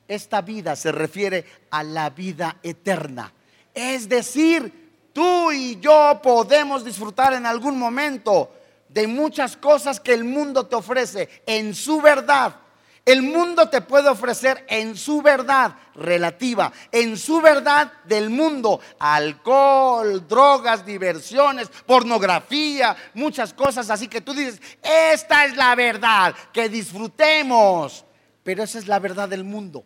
Esta 0.10 0.42
vida 0.42 0.76
se 0.76 0.92
refiere 0.92 1.46
a 1.70 1.84
la 1.84 2.10
vida 2.10 2.58
eterna. 2.62 3.32
Es 3.74 4.10
decir, 4.10 5.08
tú 5.14 5.54
y 5.54 5.80
yo 5.80 6.20
podemos 6.22 6.84
disfrutar 6.84 7.32
en 7.32 7.46
algún 7.46 7.80
momento 7.80 8.54
de 8.90 9.08
muchas 9.08 9.56
cosas 9.56 10.02
que 10.02 10.14
el 10.14 10.26
mundo 10.26 10.68
te 10.68 10.76
ofrece 10.76 11.30
en 11.46 11.74
su 11.74 12.02
verdad 12.02 12.61
el 13.06 13.24
mundo 13.24 13.70
te 13.70 13.82
puede 13.82 14.10
ofrecer 14.10 14.66
en 14.70 14.96
su 14.96 15.22
verdad 15.22 15.76
relativa, 15.96 16.72
en 16.92 17.18
su 17.18 17.42
verdad 17.42 17.92
del 18.04 18.30
mundo, 18.30 18.80
alcohol, 19.00 20.28
drogas, 20.28 20.86
diversiones, 20.86 21.70
pornografía, 21.86 22.96
muchas 23.16 23.54
cosas 23.54 23.90
así 23.90 24.08
que 24.08 24.22
tú 24.22 24.34
dices, 24.34 24.62
esta 24.84 25.46
es 25.46 25.56
la 25.56 25.74
verdad, 25.76 26.36
que 26.54 26.70
disfrutemos. 26.70 28.06
Pero 28.44 28.64
esa 28.64 28.80
es 28.80 28.88
la 28.88 29.00
verdad 29.00 29.30
del 29.30 29.44
mundo. 29.44 29.84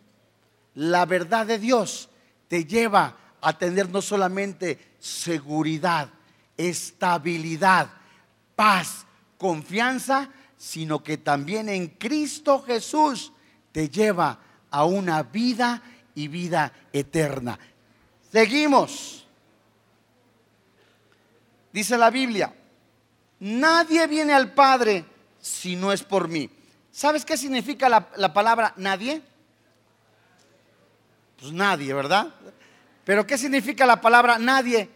La 0.74 1.06
verdad 1.06 1.46
de 1.46 1.58
Dios 1.58 2.08
te 2.48 2.64
lleva 2.64 3.16
a 3.40 3.56
tener 3.56 3.88
no 3.90 4.02
solamente 4.02 4.96
seguridad, 4.98 6.08
estabilidad, 6.56 7.88
paz, 8.54 9.06
confianza, 9.38 10.30
sino 10.66 11.00
que 11.00 11.16
también 11.16 11.68
en 11.68 11.86
Cristo 11.86 12.60
Jesús 12.60 13.32
te 13.70 13.88
lleva 13.88 14.40
a 14.68 14.84
una 14.84 15.22
vida 15.22 15.80
y 16.12 16.26
vida 16.26 16.72
eterna. 16.92 17.56
Seguimos. 18.32 19.24
Dice 21.72 21.96
la 21.96 22.10
Biblia, 22.10 22.52
nadie 23.38 24.08
viene 24.08 24.32
al 24.32 24.54
Padre 24.54 25.04
si 25.40 25.76
no 25.76 25.92
es 25.92 26.02
por 26.02 26.26
mí. 26.26 26.50
¿Sabes 26.90 27.24
qué 27.24 27.36
significa 27.36 27.88
la, 27.88 28.08
la 28.16 28.32
palabra 28.32 28.74
nadie? 28.76 29.22
Pues 31.38 31.52
nadie, 31.52 31.94
¿verdad? 31.94 32.34
Pero 33.04 33.24
¿qué 33.24 33.38
significa 33.38 33.86
la 33.86 34.00
palabra 34.00 34.36
nadie? 34.36 34.90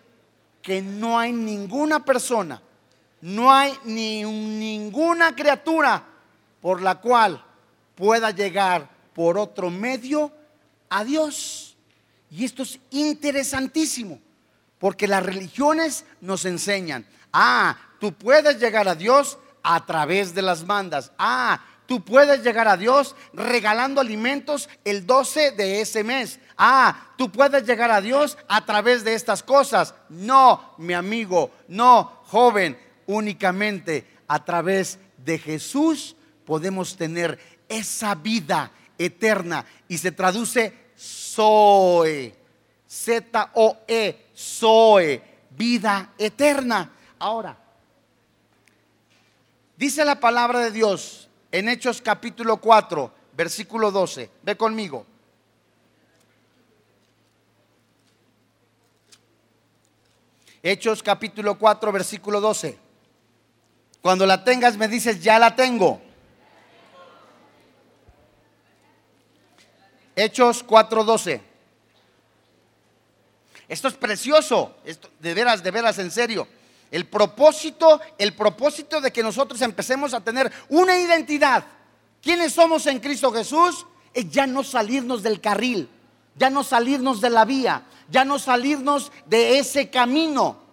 Que 0.63 0.83
no 0.83 1.17
hay 1.17 1.31
ninguna 1.31 2.05
persona 2.05 2.61
no 3.21 3.53
hay 3.53 3.77
ni 3.85 4.25
ninguna 4.25 5.35
criatura 5.35 6.05
por 6.61 6.83
la 6.83 7.01
cual 7.01 7.45
pueda 7.95 8.31
llegar 8.31 8.89
por 9.15 9.39
otro 9.39 9.71
medio 9.71 10.33
a 10.89 11.05
Dios. 11.05 11.77
Y 12.31 12.45
esto 12.45 12.63
es 12.63 12.79
interesantísimo, 12.91 14.21
porque 14.79 15.09
las 15.09 15.25
religiones 15.25 16.05
nos 16.21 16.45
enseñan, 16.45 17.05
ah, 17.33 17.77
tú 17.99 18.13
puedes 18.13 18.59
llegar 18.59 18.89
a 18.89 18.95
Dios 18.95 19.39
a 19.63 19.85
través 19.85 20.35
de 20.35 20.43
las 20.43 20.65
mandas. 20.65 21.13
Ah, 21.19 21.61
tú 21.87 22.05
puedes 22.05 22.43
llegar 22.45 22.69
a 22.69 22.77
Dios 22.77 23.17
regalando 23.33 24.01
alimentos 24.01 24.69
el 24.85 25.07
12 25.07 25.53
de 25.53 25.81
ese 25.81 26.05
mes. 26.05 26.39
Ah, 26.57 27.13
tú 27.17 27.31
puedes 27.31 27.67
llegar 27.67 27.91
a 27.91 28.01
Dios 28.01 28.39
a 28.49 28.65
través 28.65 29.05
de 29.05 29.15
estas 29.15 29.43
cosas. 29.43 29.95
No, 30.09 30.75
mi 30.79 30.95
amigo, 30.95 31.51
no, 31.69 32.21
joven, 32.27 32.79
únicamente 33.11 34.07
a 34.29 34.45
través 34.45 34.99
de 35.19 35.39
Jesús 35.39 36.17
podemos 36.45 36.97
tener 36.97 37.39
esa 37.69 38.15
vida 38.15 38.73
eterna 38.99 39.65
y 39.89 39.99
se 39.99 40.13
traduce 40.13 40.73
Zoe, 40.97 42.35
Z-O-E, 42.89 44.27
Zoe, 44.37 45.23
vida 45.51 46.13
eterna. 46.19 46.93
Ahora, 47.19 47.59
dice 49.77 50.05
la 50.05 50.21
palabra 50.21 50.61
de 50.61 50.71
Dios 50.71 51.29
en 51.51 51.69
Hechos 51.69 52.01
capítulo 52.01 52.59
4, 52.59 53.13
versículo 53.37 53.91
12. 53.91 54.31
Ve 54.43 54.57
conmigo. 54.57 55.07
Hechos 60.63 61.03
capítulo 61.03 61.59
4, 61.59 61.91
versículo 61.91 62.41
12. 62.41 62.90
Cuando 64.03 64.27
la 64.27 64.45
tengas 64.45 64.77
me 64.77 64.89
dices, 64.89 65.23
ya 65.23 65.39
la 65.39 65.55
tengo. 65.55 66.01
Hechos 70.17 70.65
4:12. 70.67 71.41
Esto 73.69 73.89
es 73.89 73.95
precioso, 73.95 74.75
esto, 74.85 75.09
de 75.21 75.33
veras, 75.33 75.63
de 75.63 75.71
veras, 75.71 75.99
en 75.99 76.11
serio. 76.11 76.49
El 76.91 77.07
propósito, 77.07 78.01
el 78.19 78.35
propósito 78.35 79.01
de 79.01 79.13
que 79.13 79.23
nosotros 79.23 79.63
empecemos 79.63 80.13
a 80.13 80.21
tener 80.21 80.51
una 80.69 80.99
identidad. 80.99 81.65
¿Quiénes 82.21 82.53
somos 82.53 82.87
en 82.87 82.99
Cristo 82.99 83.33
Jesús? 83.33 83.87
Es 84.13 84.29
ya 84.29 84.47
no 84.47 84.65
salirnos 84.65 85.23
del 85.23 85.41
carril, 85.41 85.89
ya 86.35 86.51
no 86.51 86.65
salirnos 86.65 87.21
de 87.21 87.31
la 87.31 87.45
vía, 87.45 87.87
ya 88.11 88.25
no 88.25 88.41
salirnos 88.41 89.13
de 89.27 89.61
ese 89.61 89.89
camino. 89.89 90.70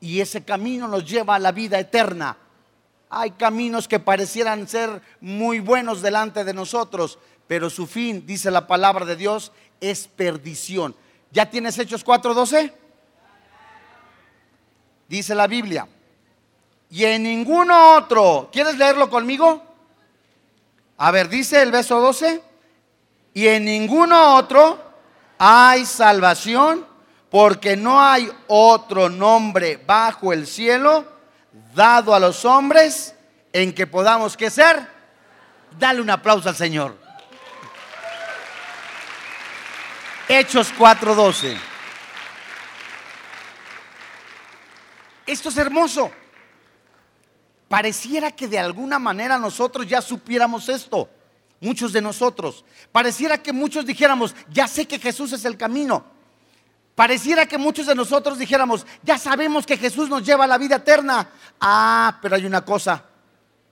Y 0.00 0.20
ese 0.20 0.44
camino 0.44 0.88
nos 0.88 1.04
lleva 1.04 1.34
a 1.34 1.38
la 1.38 1.52
vida 1.52 1.78
eterna. 1.78 2.36
Hay 3.08 3.30
caminos 3.32 3.88
que 3.88 4.00
parecieran 4.00 4.68
ser 4.68 5.00
muy 5.20 5.60
buenos 5.60 6.02
delante 6.02 6.44
de 6.44 6.52
nosotros, 6.52 7.18
pero 7.46 7.70
su 7.70 7.86
fin, 7.86 8.26
dice 8.26 8.50
la 8.50 8.66
palabra 8.66 9.04
de 9.04 9.16
Dios, 9.16 9.52
es 9.80 10.08
perdición. 10.08 10.94
¿Ya 11.30 11.48
tienes 11.48 11.78
Hechos 11.78 12.04
4:12? 12.04 12.72
Dice 15.08 15.34
la 15.34 15.46
Biblia. 15.46 15.88
Y 16.90 17.04
en 17.04 17.22
ninguno 17.22 17.96
otro, 17.96 18.48
¿quieres 18.52 18.76
leerlo 18.76 19.10
conmigo? 19.10 19.62
A 20.98 21.10
ver, 21.10 21.28
dice 21.28 21.62
el 21.62 21.70
verso 21.70 22.00
12. 22.00 22.42
Y 23.34 23.46
en 23.48 23.64
ninguno 23.64 24.36
otro 24.36 24.78
hay 25.38 25.84
salvación, 25.84 26.86
porque 27.30 27.76
no 27.76 28.00
hay 28.00 28.30
otro 28.46 29.08
nombre 29.08 29.82
bajo 29.84 30.32
el 30.32 30.46
cielo 30.46 31.04
dado 31.74 32.14
a 32.14 32.20
los 32.20 32.44
hombres 32.44 33.14
en 33.52 33.74
que 33.74 33.86
podamos 33.86 34.36
que 34.36 34.50
ser. 34.50 34.86
Dale 35.78 36.00
un 36.00 36.10
aplauso 36.10 36.48
al 36.48 36.56
Señor. 36.56 36.96
Hechos 40.28 40.72
4:12. 40.76 41.56
Esto 45.26 45.48
es 45.48 45.56
hermoso. 45.56 46.10
Pareciera 47.68 48.30
que 48.30 48.46
de 48.46 48.58
alguna 48.58 48.98
manera 48.98 49.38
nosotros 49.38 49.86
ya 49.86 50.00
supiéramos 50.00 50.68
esto. 50.68 51.08
Muchos 51.60 51.92
de 51.92 52.00
nosotros. 52.00 52.64
Pareciera 52.92 53.42
que 53.42 53.52
muchos 53.52 53.84
dijéramos, 53.84 54.34
ya 54.50 54.68
sé 54.68 54.86
que 54.86 54.98
Jesús 54.98 55.32
es 55.32 55.44
el 55.44 55.56
camino. 55.56 56.15
Pareciera 56.96 57.46
que 57.46 57.58
muchos 57.58 57.86
de 57.86 57.94
nosotros 57.94 58.38
dijéramos, 58.38 58.86
ya 59.02 59.18
sabemos 59.18 59.66
que 59.66 59.76
Jesús 59.76 60.08
nos 60.08 60.24
lleva 60.24 60.44
a 60.44 60.48
la 60.48 60.56
vida 60.56 60.76
eterna. 60.76 61.28
Ah, 61.60 62.18
pero 62.22 62.36
hay 62.36 62.46
una 62.46 62.64
cosa, 62.64 63.04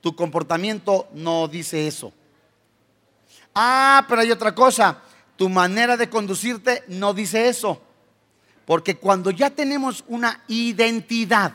tu 0.03 0.15
comportamiento 0.15 1.09
no 1.15 1.49
dice 1.49 1.89
eso. 1.89 2.13
Ah, 3.55 4.05
pero 4.07 4.21
hay 4.21 4.31
otra 4.31 4.55
cosa, 4.55 4.99
tu 5.37 5.49
manera 5.49 5.97
de 5.97 6.11
conducirte 6.11 6.85
no 6.89 7.15
dice 7.15 7.49
eso. 7.49 7.81
Porque 8.67 8.99
cuando 8.99 9.31
ya 9.31 9.49
tenemos 9.49 10.05
una 10.07 10.43
identidad, 10.49 11.55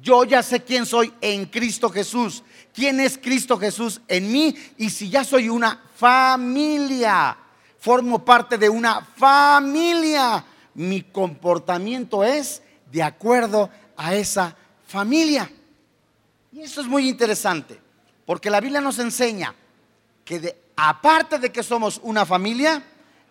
yo 0.00 0.24
ya 0.24 0.42
sé 0.42 0.64
quién 0.64 0.86
soy 0.86 1.12
en 1.20 1.44
Cristo 1.44 1.90
Jesús, 1.90 2.42
quién 2.72 2.98
es 2.98 3.18
Cristo 3.18 3.58
Jesús 3.58 4.00
en 4.08 4.32
mí 4.32 4.56
y 4.78 4.88
si 4.88 5.10
ya 5.10 5.22
soy 5.22 5.50
una 5.50 5.82
familia, 5.96 7.36
formo 7.78 8.24
parte 8.24 8.56
de 8.56 8.70
una 8.70 9.02
familia, 9.02 10.46
mi 10.74 11.02
comportamiento 11.02 12.24
es 12.24 12.62
de 12.90 13.02
acuerdo 13.02 13.70
a 13.96 14.14
esa 14.14 14.56
familia. 14.86 15.50
Y 16.52 16.62
eso 16.62 16.80
es 16.80 16.86
muy 16.86 17.08
interesante, 17.08 17.80
porque 18.26 18.50
la 18.50 18.60
Biblia 18.60 18.80
nos 18.80 18.98
enseña 18.98 19.54
que 20.24 20.56
aparte 20.76 21.38
de 21.38 21.52
que 21.52 21.62
somos 21.62 22.00
una 22.02 22.26
familia, 22.26 22.82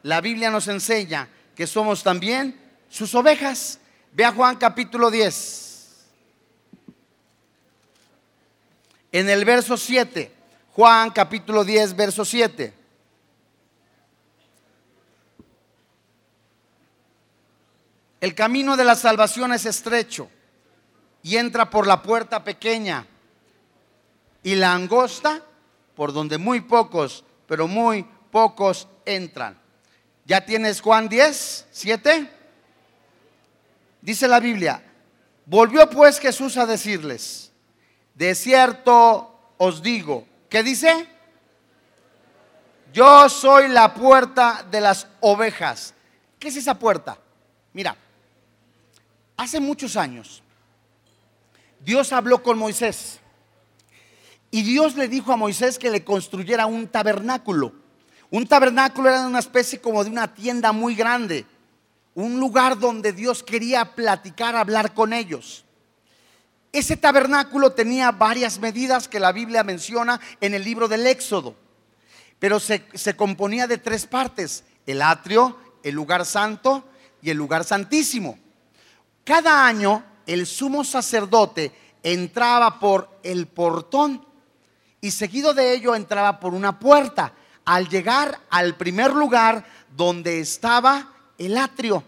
la 0.04 0.21
Biblia 0.21 0.49
nos 0.49 0.67
enseña 0.67 1.28
que 1.56 1.67
somos 1.67 2.04
también 2.04 2.60
sus 2.89 3.13
ovejas. 3.15 3.80
Ve 4.13 4.25
a 4.25 4.32
Juan 4.32 4.56
capítulo 4.56 5.12
10. 5.12 6.06
En 9.12 9.30
el 9.30 9.45
verso 9.45 9.75
7. 9.75 10.32
Juan 10.73 11.12
capítulo 11.12 11.63
10, 11.63 11.95
verso 11.95 12.23
7. 12.23 12.79
El 18.21 18.36
camino 18.36 18.75
de 18.75 18.84
la 18.84 18.95
salvación 18.95 19.53
es 19.53 19.65
estrecho 19.65 20.29
y 21.23 21.38
entra 21.38 21.69
por 21.69 21.88
la 21.88 22.01
puerta 22.01 22.43
pequeña 22.43 23.08
y 24.43 24.55
la 24.55 24.73
angosta 24.73 25.41
por 25.95 26.13
donde 26.13 26.38
muy 26.38 26.62
pocos, 26.62 27.23
pero 27.47 27.67
muy 27.67 28.05
pocos 28.32 28.88
entran. 29.05 29.58
¿Ya 30.25 30.45
tienes 30.45 30.82
Juan 30.82 31.10
10, 31.10 31.67
7? 31.71 32.29
Dice 34.01 34.27
la 34.27 34.39
Biblia, 34.39 34.84
volvió 35.45 35.89
pues 35.89 36.19
Jesús 36.19 36.58
a 36.58 36.65
decirles, 36.65 37.51
de 38.15 38.36
cierto 38.36 39.53
os 39.58 39.82
digo, 39.82 40.27
¿qué 40.49 40.63
dice? 40.63 41.08
Yo 42.93 43.29
soy 43.29 43.67
la 43.69 43.93
puerta 43.93 44.65
de 44.69 44.82
las 44.82 45.08
ovejas. 45.19 45.93
¿Qué 46.39 46.47
es 46.47 46.55
esa 46.55 46.79
puerta? 46.79 47.17
Mira, 47.73 47.95
hace 49.39 49.62
muchos 49.62 49.95
años 49.95 50.43
Dios 51.80 52.12
habló 52.12 52.43
con 52.43 52.58
Moisés 52.58 53.21
y 54.52 54.63
Dios 54.63 54.95
le 54.95 55.08
dijo 55.08 55.32
a 55.32 55.38
Moisés 55.38 55.80
que 55.80 55.89
le 55.89 56.04
construyera 56.04 56.65
un 56.65 56.88
tabernáculo. 56.88 57.71
Un 58.32 58.47
tabernáculo 58.47 59.08
era 59.08 59.25
una 59.25 59.39
especie 59.39 59.80
como 59.80 60.04
de 60.04 60.10
una 60.10 60.34
tienda 60.34 60.71
muy 60.71 60.93
grande, 60.93 61.45
un 62.15 62.39
lugar 62.39 62.78
donde 62.80 63.13
Dios 63.13 63.43
quería 63.43 63.95
platicar, 63.95 64.56
hablar 64.56 64.93
con 64.93 65.13
ellos. 65.13 65.65
Ese 66.73 66.97
tabernáculo 66.97 67.71
tenía 67.71 68.12
varias 68.12 68.60
medidas 68.60 69.08
que 69.08 69.19
la 69.19 69.32
Biblia 69.32 69.63
menciona 69.63 70.19
en 70.41 70.54
el 70.54 70.63
libro 70.63 70.88
del 70.88 71.08
Éxodo, 71.08 71.56
pero 72.39 72.60
se, 72.60 72.86
se 72.93 73.15
componía 73.15 73.67
de 73.67 73.78
tres 73.78 74.06
partes, 74.06 74.63
el 74.86 75.02
atrio, 75.02 75.58
el 75.84 75.95
lugar 75.95 76.25
santo 76.25 76.84
y 77.21 77.30
el 77.30 77.38
lugar 77.38 77.63
santísimo. 77.63 78.38
Cada 79.23 79.65
año 79.65 80.03
el 80.25 80.45
sumo 80.45 80.84
sacerdote 80.84 81.71
entraba 82.03 82.79
por 82.79 83.19
el 83.23 83.47
portón 83.47 84.25
y 85.01 85.12
seguido 85.12 85.53
de 85.53 85.73
ello 85.73 85.95
entraba 85.95 86.39
por 86.39 86.53
una 86.53 86.79
puerta 86.79 87.34
al 87.65 87.88
llegar 87.88 88.39
al 88.49 88.75
primer 88.75 89.13
lugar 89.13 89.65
donde 89.95 90.39
estaba 90.39 91.13
el 91.38 91.58
atrio. 91.58 92.03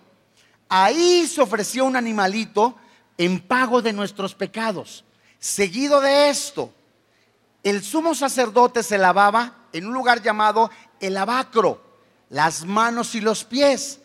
Ahí 0.70 1.28
se 1.28 1.42
ofreció 1.42 1.86
un 1.86 1.96
animalito 1.96 2.76
en 3.18 3.40
pago 3.40 3.82
de 3.82 3.94
nuestros 3.94 4.34
pecados. 4.34 5.04
Seguido 5.40 6.02
de 6.02 6.30
esto, 6.30 6.74
el 7.64 7.84
sumo 7.84 8.16
sacerdote 8.16 8.84
se 8.84 8.98
lavaba 8.98 9.68
en 9.74 9.86
un 9.86 9.94
lugar 9.94 10.22
llamado 10.22 10.72
el 11.00 11.18
abacro, 11.18 11.82
las 12.30 12.66
manos 12.66 13.16
y 13.16 13.22
los 13.22 13.44
pies. 13.44 14.00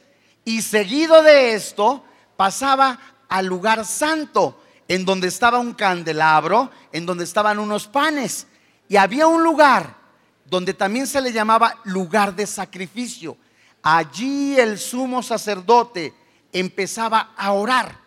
Y 0.45 0.63
seguido 0.63 1.23
de 1.23 1.55
esto, 1.55 2.05
pasaba 2.37 2.99
al 3.29 3.47
lugar 3.47 3.85
santo, 3.85 4.63
en 4.89 5.05
donde 5.05 5.29
estaba 5.29 5.59
un 5.59 5.75
candelabro, 5.75 6.71
en 6.93 7.07
donde 7.07 7.25
estaban 7.25 7.59
unos 7.59 7.87
panes. 7.87 8.47
Y 8.89 8.97
había 8.97 9.27
un 9.27 9.43
lugar 9.43 9.97
donde 10.45 10.75
también 10.75 11.07
se 11.07 11.21
le 11.21 11.33
llamaba 11.33 11.81
lugar 11.85 12.35
de 12.35 12.47
sacrificio. 12.47 13.37
allí 13.83 14.59
el 14.59 14.79
sumo 14.79 15.23
sacerdote 15.23 16.13
empezaba 16.53 17.33
a 17.37 17.53
orar. 17.53 18.01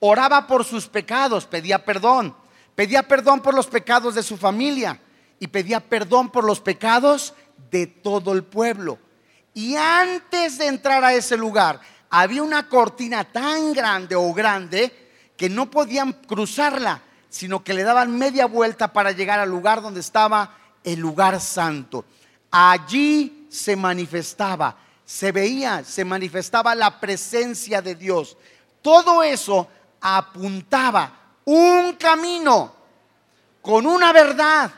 Oraba 0.00 0.46
por 0.46 0.64
sus 0.64 0.86
pecados, 0.86 1.44
pedía 1.44 1.84
perdón. 1.84 2.34
Pedía 2.74 3.02
perdón 3.02 3.40
por 3.40 3.54
los 3.54 3.66
pecados 3.66 4.14
de 4.14 4.22
su 4.22 4.36
familia 4.36 5.00
y 5.40 5.48
pedía 5.48 5.80
perdón 5.80 6.30
por 6.30 6.44
los 6.44 6.60
pecados 6.60 7.34
de 7.70 7.86
todo 7.86 8.32
el 8.32 8.44
pueblo. 8.44 8.98
Y 9.52 9.74
antes 9.74 10.58
de 10.58 10.68
entrar 10.68 11.02
a 11.02 11.12
ese 11.12 11.36
lugar, 11.36 11.80
había 12.10 12.42
una 12.42 12.68
cortina 12.68 13.24
tan 13.24 13.72
grande 13.72 14.14
o 14.14 14.32
grande 14.32 14.92
que 15.36 15.48
no 15.48 15.70
podían 15.70 16.12
cruzarla, 16.12 17.02
sino 17.28 17.62
que 17.62 17.74
le 17.74 17.82
daban 17.82 18.16
media 18.16 18.46
vuelta 18.46 18.92
para 18.92 19.12
llegar 19.12 19.38
al 19.38 19.50
lugar 19.50 19.82
donde 19.82 20.00
estaba 20.00 20.56
el 20.82 20.98
lugar 20.98 21.40
santo. 21.40 22.04
Allí 22.50 23.46
se 23.50 23.76
manifestaba, 23.76 24.76
se 25.04 25.32
veía, 25.32 25.84
se 25.84 26.04
manifestaba 26.04 26.74
la 26.74 26.98
presencia 26.98 27.82
de 27.82 27.94
Dios. 27.94 28.36
Todo 28.82 29.22
eso 29.22 29.68
apuntaba 30.00 31.12
un 31.44 31.94
camino 31.94 32.74
con 33.60 33.86
una 33.86 34.12
verdad 34.12 34.70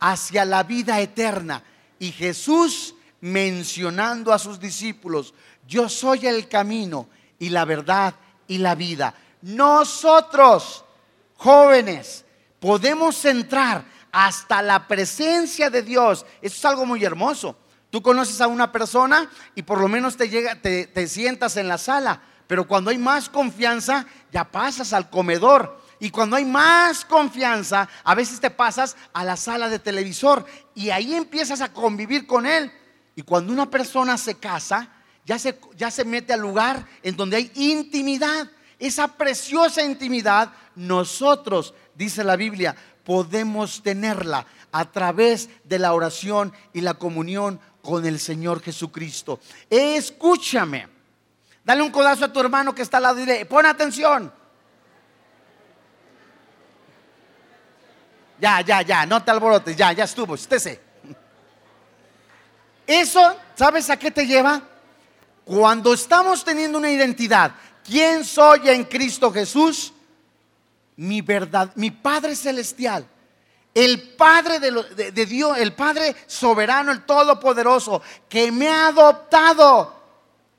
hacia 0.00 0.44
la 0.44 0.62
vida 0.62 1.00
eterna. 1.00 1.62
Y 1.98 2.12
Jesús 2.12 2.94
mencionando 3.20 4.32
a 4.32 4.38
sus 4.38 4.60
discípulos, 4.60 5.34
yo 5.66 5.88
soy 5.88 6.26
el 6.26 6.48
camino 6.48 7.08
y 7.38 7.48
la 7.50 7.64
verdad 7.64 8.14
y 8.46 8.58
la 8.58 8.74
vida. 8.74 9.14
Nosotros, 9.42 10.84
jóvenes, 11.36 12.24
podemos 12.60 13.24
entrar 13.24 13.84
hasta 14.12 14.62
la 14.62 14.86
presencia 14.88 15.70
de 15.70 15.82
Dios. 15.82 16.24
Eso 16.40 16.56
es 16.56 16.64
algo 16.64 16.86
muy 16.86 17.04
hermoso. 17.04 17.56
Tú 17.90 18.02
conoces 18.02 18.40
a 18.40 18.46
una 18.46 18.72
persona 18.72 19.30
y 19.54 19.62
por 19.62 19.80
lo 19.80 19.88
menos 19.88 20.16
te, 20.16 20.28
llega, 20.28 20.60
te, 20.60 20.86
te 20.86 21.06
sientas 21.06 21.56
en 21.56 21.68
la 21.68 21.78
sala, 21.78 22.20
pero 22.46 22.66
cuando 22.66 22.90
hay 22.90 22.98
más 22.98 23.28
confianza, 23.28 24.06
ya 24.32 24.44
pasas 24.44 24.92
al 24.92 25.10
comedor. 25.10 25.80
Y 25.98 26.10
cuando 26.10 26.36
hay 26.36 26.44
más 26.44 27.04
confianza, 27.04 27.88
a 28.04 28.14
veces 28.14 28.38
te 28.38 28.50
pasas 28.50 28.96
a 29.14 29.24
la 29.24 29.36
sala 29.36 29.68
de 29.68 29.78
televisor 29.78 30.44
y 30.74 30.90
ahí 30.90 31.14
empiezas 31.14 31.60
a 31.60 31.72
convivir 31.72 32.26
con 32.26 32.46
él. 32.46 32.70
Y 33.14 33.22
cuando 33.22 33.52
una 33.52 33.70
persona 33.70 34.18
se 34.18 34.34
casa, 34.34 34.90
ya 35.26 35.38
se, 35.40 35.58
ya 35.76 35.90
se 35.90 36.04
mete 36.04 36.32
al 36.32 36.40
lugar 36.40 36.86
en 37.02 37.16
donde 37.16 37.36
hay 37.36 37.50
intimidad. 37.56 38.48
Esa 38.78 39.08
preciosa 39.08 39.82
intimidad, 39.82 40.52
nosotros, 40.76 41.74
dice 41.94 42.22
la 42.22 42.36
Biblia, 42.36 42.76
podemos 43.04 43.82
tenerla 43.82 44.46
a 44.70 44.84
través 44.90 45.48
de 45.64 45.80
la 45.80 45.94
oración 45.94 46.52
y 46.72 46.80
la 46.80 46.94
comunión 46.94 47.60
con 47.82 48.06
el 48.06 48.20
Señor 48.20 48.62
Jesucristo. 48.62 49.40
Escúchame. 49.68 50.88
Dale 51.64 51.82
un 51.82 51.90
codazo 51.90 52.26
a 52.26 52.32
tu 52.32 52.38
hermano 52.38 52.72
que 52.72 52.82
está 52.82 52.98
al 52.98 53.02
lado 53.02 53.18
y 53.18 53.22
dile, 53.22 53.46
pon 53.46 53.66
atención. 53.66 54.32
Ya, 58.38 58.60
ya, 58.60 58.82
ya, 58.82 59.06
no 59.06 59.24
te 59.24 59.30
alborotes, 59.32 59.74
ya, 59.74 59.92
ya 59.92 60.04
estuvo, 60.04 60.36
estése. 60.36 60.80
Eso, 62.86 63.36
¿sabes 63.56 63.90
a 63.90 63.96
qué 63.96 64.12
te 64.12 64.24
lleva? 64.24 64.62
Cuando 65.46 65.94
estamos 65.94 66.42
teniendo 66.42 66.76
una 66.76 66.90
identidad, 66.90 67.52
¿quién 67.84 68.24
soy 68.24 68.68
en 68.68 68.82
Cristo 68.82 69.32
Jesús? 69.32 69.92
Mi 70.96 71.20
verdad, 71.20 71.70
mi 71.76 71.92
Padre 71.92 72.34
Celestial, 72.34 73.06
el 73.72 74.16
Padre 74.16 74.58
de, 74.58 75.12
de 75.12 75.26
Dios, 75.26 75.56
el 75.56 75.72
Padre 75.72 76.16
soberano, 76.26 76.90
el 76.90 77.04
Todopoderoso, 77.04 78.02
que 78.28 78.50
me 78.50 78.68
ha 78.68 78.88
adoptado. 78.88 79.94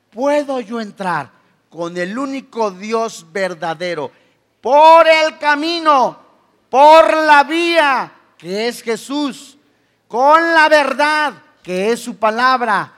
¿Puedo 0.10 0.62
yo 0.62 0.80
entrar 0.80 1.32
con 1.70 1.98
el 1.98 2.18
único 2.18 2.72
Dios 2.72 3.26
verdadero 3.30 4.10
por 4.62 5.06
el 5.06 5.38
camino, 5.38 6.18
por 6.70 7.14
la 7.14 7.44
vía 7.44 8.14
que 8.38 8.70
es 8.70 8.82
Jesús, 8.82 9.58
con 10.08 10.54
la 10.54 10.70
verdad 10.70 11.34
que 11.62 11.92
es 11.92 12.00
su 12.00 12.16
palabra? 12.16 12.97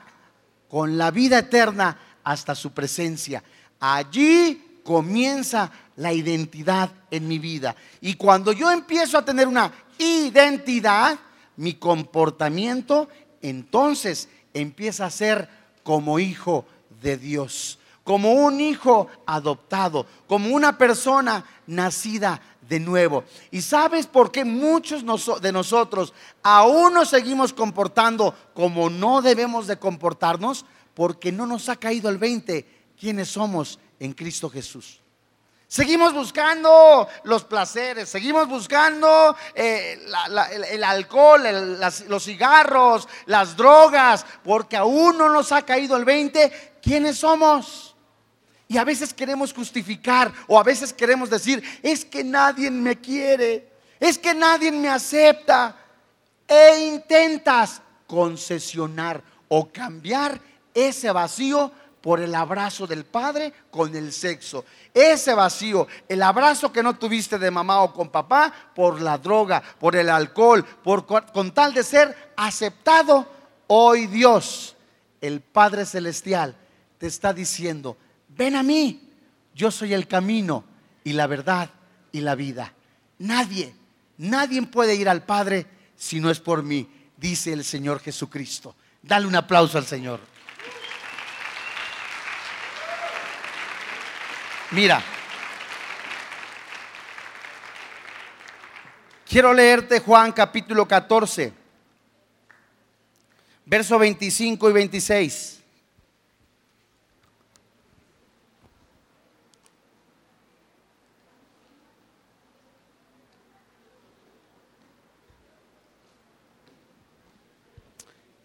Con 0.70 0.96
la 0.96 1.10
vida 1.10 1.38
eterna 1.38 1.98
hasta 2.22 2.54
su 2.54 2.70
presencia. 2.70 3.42
Allí 3.80 4.80
comienza 4.84 5.70
la 5.96 6.12
identidad 6.12 6.90
en 7.10 7.28
mi 7.28 7.38
vida. 7.38 7.74
Y 8.00 8.14
cuando 8.14 8.52
yo 8.52 8.70
empiezo 8.70 9.18
a 9.18 9.24
tener 9.24 9.48
una 9.48 9.72
identidad, 9.98 11.18
mi 11.56 11.74
comportamiento 11.74 13.08
entonces 13.42 14.28
empieza 14.54 15.06
a 15.06 15.10
ser 15.10 15.48
como 15.82 16.18
hijo 16.18 16.64
de 17.02 17.16
Dios, 17.16 17.78
como 18.04 18.32
un 18.32 18.60
hijo 18.60 19.08
adoptado, 19.26 20.06
como 20.26 20.54
una 20.54 20.78
persona 20.78 21.44
nacida 21.66 22.40
de 22.70 22.78
nuevo. 22.78 23.24
¿Y 23.50 23.62
sabes 23.62 24.06
por 24.06 24.30
qué 24.30 24.44
muchos 24.44 25.02
de 25.42 25.52
nosotros 25.52 26.14
aún 26.40 26.94
nos 26.94 27.10
seguimos 27.10 27.52
comportando 27.52 28.32
como 28.54 28.88
no 28.88 29.20
debemos 29.20 29.66
de 29.66 29.76
comportarnos? 29.76 30.64
Porque 30.94 31.32
no 31.32 31.46
nos 31.46 31.68
ha 31.68 31.74
caído 31.74 32.08
el 32.08 32.18
20 32.18 32.92
quiénes 32.98 33.28
somos 33.28 33.80
en 33.98 34.12
Cristo 34.12 34.48
Jesús. 34.48 35.00
Seguimos 35.66 36.14
buscando 36.14 37.08
los 37.24 37.42
placeres, 37.42 38.08
seguimos 38.08 38.46
buscando 38.46 39.36
eh, 39.54 40.00
el, 40.70 40.84
alcohol, 40.84 41.42
los 42.08 42.24
cigarros, 42.24 43.08
las 43.26 43.56
drogas, 43.56 44.24
porque 44.44 44.76
aún 44.76 45.18
no 45.18 45.28
nos 45.28 45.50
ha 45.50 45.62
caído 45.62 45.96
el 45.96 46.04
20 46.04 46.78
quiénes 46.80 47.18
somos. 47.18 47.89
Y 48.70 48.78
a 48.78 48.84
veces 48.84 49.12
queremos 49.12 49.52
justificar 49.52 50.32
o 50.46 50.56
a 50.56 50.62
veces 50.62 50.92
queremos 50.92 51.28
decir, 51.28 51.60
es 51.82 52.04
que 52.04 52.22
nadie 52.22 52.70
me 52.70 53.00
quiere, 53.00 53.68
es 53.98 54.16
que 54.16 54.32
nadie 54.32 54.70
me 54.70 54.88
acepta. 54.88 55.76
E 56.46 56.78
intentas 56.94 57.82
concesionar 58.06 59.24
o 59.48 59.68
cambiar 59.72 60.40
ese 60.72 61.10
vacío 61.10 61.72
por 62.00 62.20
el 62.20 62.32
abrazo 62.32 62.86
del 62.86 63.04
padre 63.04 63.52
con 63.72 63.96
el 63.96 64.12
sexo. 64.12 64.64
Ese 64.94 65.34
vacío, 65.34 65.88
el 66.08 66.22
abrazo 66.22 66.72
que 66.72 66.84
no 66.84 66.96
tuviste 66.96 67.40
de 67.40 67.50
mamá 67.50 67.82
o 67.82 67.92
con 67.92 68.08
papá, 68.08 68.54
por 68.76 69.00
la 69.00 69.18
droga, 69.18 69.60
por 69.80 69.96
el 69.96 70.08
alcohol, 70.08 70.64
por, 70.64 71.06
con 71.06 71.50
tal 71.50 71.74
de 71.74 71.82
ser 71.82 72.32
aceptado, 72.36 73.26
hoy 73.66 74.06
Dios, 74.06 74.76
el 75.20 75.40
Padre 75.40 75.86
Celestial, 75.86 76.54
te 76.98 77.08
está 77.08 77.32
diciendo, 77.32 77.96
ven 78.40 78.56
a 78.56 78.62
mí, 78.62 78.98
yo 79.54 79.70
soy 79.70 79.92
el 79.92 80.08
camino 80.08 80.64
y 81.04 81.12
la 81.12 81.26
verdad 81.26 81.68
y 82.10 82.22
la 82.22 82.34
vida. 82.34 82.72
Nadie, 83.18 83.74
nadie 84.16 84.62
puede 84.62 84.94
ir 84.94 85.10
al 85.10 85.24
Padre 85.24 85.66
si 85.94 86.20
no 86.20 86.30
es 86.30 86.40
por 86.40 86.62
mí, 86.62 86.88
dice 87.18 87.52
el 87.52 87.64
Señor 87.64 88.00
Jesucristo. 88.00 88.74
Dale 89.02 89.26
un 89.26 89.36
aplauso 89.36 89.76
al 89.76 89.84
Señor. 89.84 90.20
Mira, 94.70 95.02
quiero 99.28 99.52
leerte 99.52 100.00
Juan 100.00 100.32
capítulo 100.32 100.88
14, 100.88 101.52
verso 103.66 103.98
25 103.98 104.70
y 104.70 104.72
26. 104.72 105.59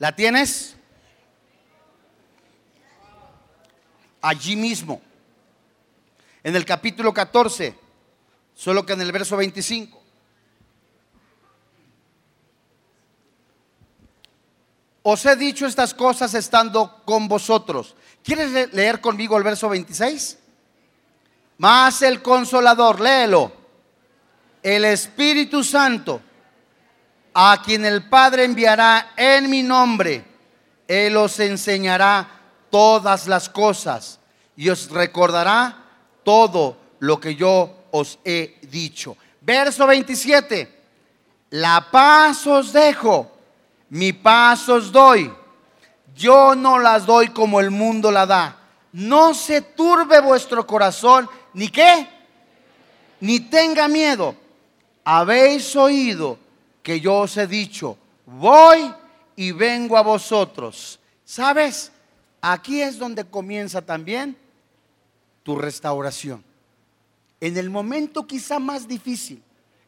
¿La 0.05 0.15
tienes? 0.15 0.75
Allí 4.21 4.55
mismo, 4.55 5.01
en 6.43 6.55
el 6.55 6.63
capítulo 6.63 7.11
14, 7.11 7.75
solo 8.53 8.85
que 8.85 8.93
en 8.93 9.01
el 9.01 9.11
verso 9.11 9.35
25. 9.35 9.99
Os 15.01 15.25
he 15.25 15.35
dicho 15.37 15.65
estas 15.65 15.95
cosas 15.95 16.35
estando 16.35 17.01
con 17.03 17.27
vosotros. 17.27 17.95
¿Quieres 18.23 18.71
leer 18.73 19.01
conmigo 19.01 19.35
el 19.39 19.43
verso 19.43 19.69
26? 19.69 20.37
Más 21.57 22.03
el 22.03 22.21
consolador, 22.21 23.01
léelo. 23.01 23.51
El 24.61 24.85
Espíritu 24.85 25.63
Santo 25.63 26.21
a 27.37 27.61
quien 27.61 27.83
el 27.83 28.07
Padre 28.07 28.45
enviará 28.45 29.11
en 29.17 29.49
mi 29.49 29.61
nombre, 29.61 30.23
Él 30.87 31.17
os 31.17 31.37
enseñará 31.41 32.29
todas 32.71 33.27
las 33.27 33.49
cosas 33.49 34.19
y 34.55 34.69
os 34.69 34.89
recordará 34.89 35.83
todo 36.23 36.77
lo 36.99 37.19
que 37.19 37.35
yo 37.35 37.87
os 37.91 38.19
he 38.23 38.59
dicho. 38.71 39.17
Verso 39.41 39.85
27. 39.85 40.83
La 41.49 41.91
paz 41.91 42.47
os 42.47 42.71
dejo, 42.71 43.29
mi 43.89 44.13
paz 44.13 44.69
os 44.69 44.89
doy. 44.89 45.31
yo 46.15 46.55
no 46.55 46.79
las 46.79 47.05
doy 47.05 47.27
como 47.27 47.59
el 47.59 47.69
mundo 47.69 48.11
la 48.11 48.25
da. 48.25 48.57
No 48.93 49.33
se 49.33 49.61
turbe 49.61 50.21
vuestro 50.21 50.65
corazón, 50.65 51.29
ni 51.53 51.67
qué, 51.67 52.07
ni 53.19 53.41
tenga 53.41 53.89
miedo. 53.89 54.35
Habéis 55.03 55.75
oído 55.75 56.44
que 56.85 57.01
yo 57.01 57.15
os 57.15 57.35
he 57.35 57.47
dicho, 57.47 57.97
voy 58.27 58.93
y 59.35 59.51
vengo 59.51 59.97
a 59.97 60.03
vosotros. 60.03 60.99
¿Sabes? 61.25 61.91
Aquí 62.39 62.79
es 62.79 62.99
donde 62.99 63.25
comienza 63.25 63.81
también 63.81 64.37
tu 65.41 65.55
restauración. 65.55 66.43
En 67.41 67.57
el 67.57 67.71
momento 67.71 68.27
quizá 68.27 68.59
más 68.59 68.87
difícil, 68.87 69.41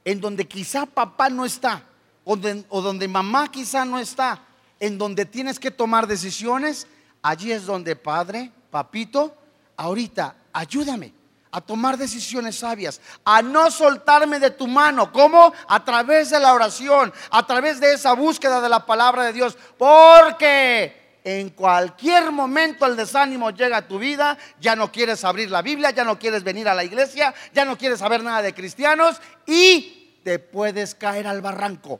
en 0.04 0.20
donde 0.20 0.48
quizá 0.48 0.88
papá 0.88 1.30
no 1.30 1.45
está, 1.45 1.84
o, 2.24 2.36
donde 2.36 3.08
mamá 3.08 3.52
quizá 3.52 3.86
no 3.86 4.00
está, 4.00 4.41
en 4.80 4.98
donde 4.98 5.26
tienes 5.26 5.60
que 5.60 5.70
tomar 5.70 6.08
decisiones, 6.08 6.88
allí 7.22 7.52
es 7.52 7.68
donde, 7.68 7.95
Padre, 7.95 8.52
papito, 8.72 9.38
ahorita, 9.76 10.36
ayúdame 10.52 11.14
a 11.58 11.62
tomar 11.62 11.97
decisiones 11.97 12.60
sabias, 12.60 13.01
a 13.26 13.41
no 13.41 13.72
soltarme 13.72 14.39
de 14.39 14.51
tu 14.51 14.68
mano. 14.68 15.12
¿Cómo? 15.12 15.51
A 15.68 15.84
través 15.84 16.30
de 16.30 16.39
la 16.39 16.53
oración, 16.53 17.12
a 17.32 17.47
través 17.47 17.80
de 17.80 17.93
esa 17.93 18.14
búsqueda 18.14 18.62
de 18.62 18.70
la 18.70 18.86
palabra 18.86 19.24
de 19.24 19.34
Dios. 19.34 19.58
Porque 19.76 21.20
en 21.24 21.49
cualquier 21.49 22.32
momento 22.32 22.86
el 22.86 22.95
desánimo 22.95 23.49
llega 23.49 23.78
a 23.78 23.88
tu 23.88 23.97
vida, 23.97 24.38
ya 24.60 24.76
no 24.76 24.91
quieres 24.91 25.24
abrir 25.24 25.49
la 25.49 25.64
Biblia, 25.64 25.89
ya 25.89 26.03
no 26.03 26.20
quieres 26.20 26.43
venir 26.43 26.70
a 26.70 26.76
la 26.76 26.84
iglesia, 26.84 27.34
ya 27.55 27.66
no 27.66 27.76
quieres 27.76 27.99
saber 27.99 28.24
nada 28.24 28.43
de 28.43 28.53
cristianos 28.53 29.20
y 29.47 30.20
te 30.24 30.38
puedes 30.38 30.93
caer 30.93 31.26
al 31.26 31.41
barranco. 31.41 31.99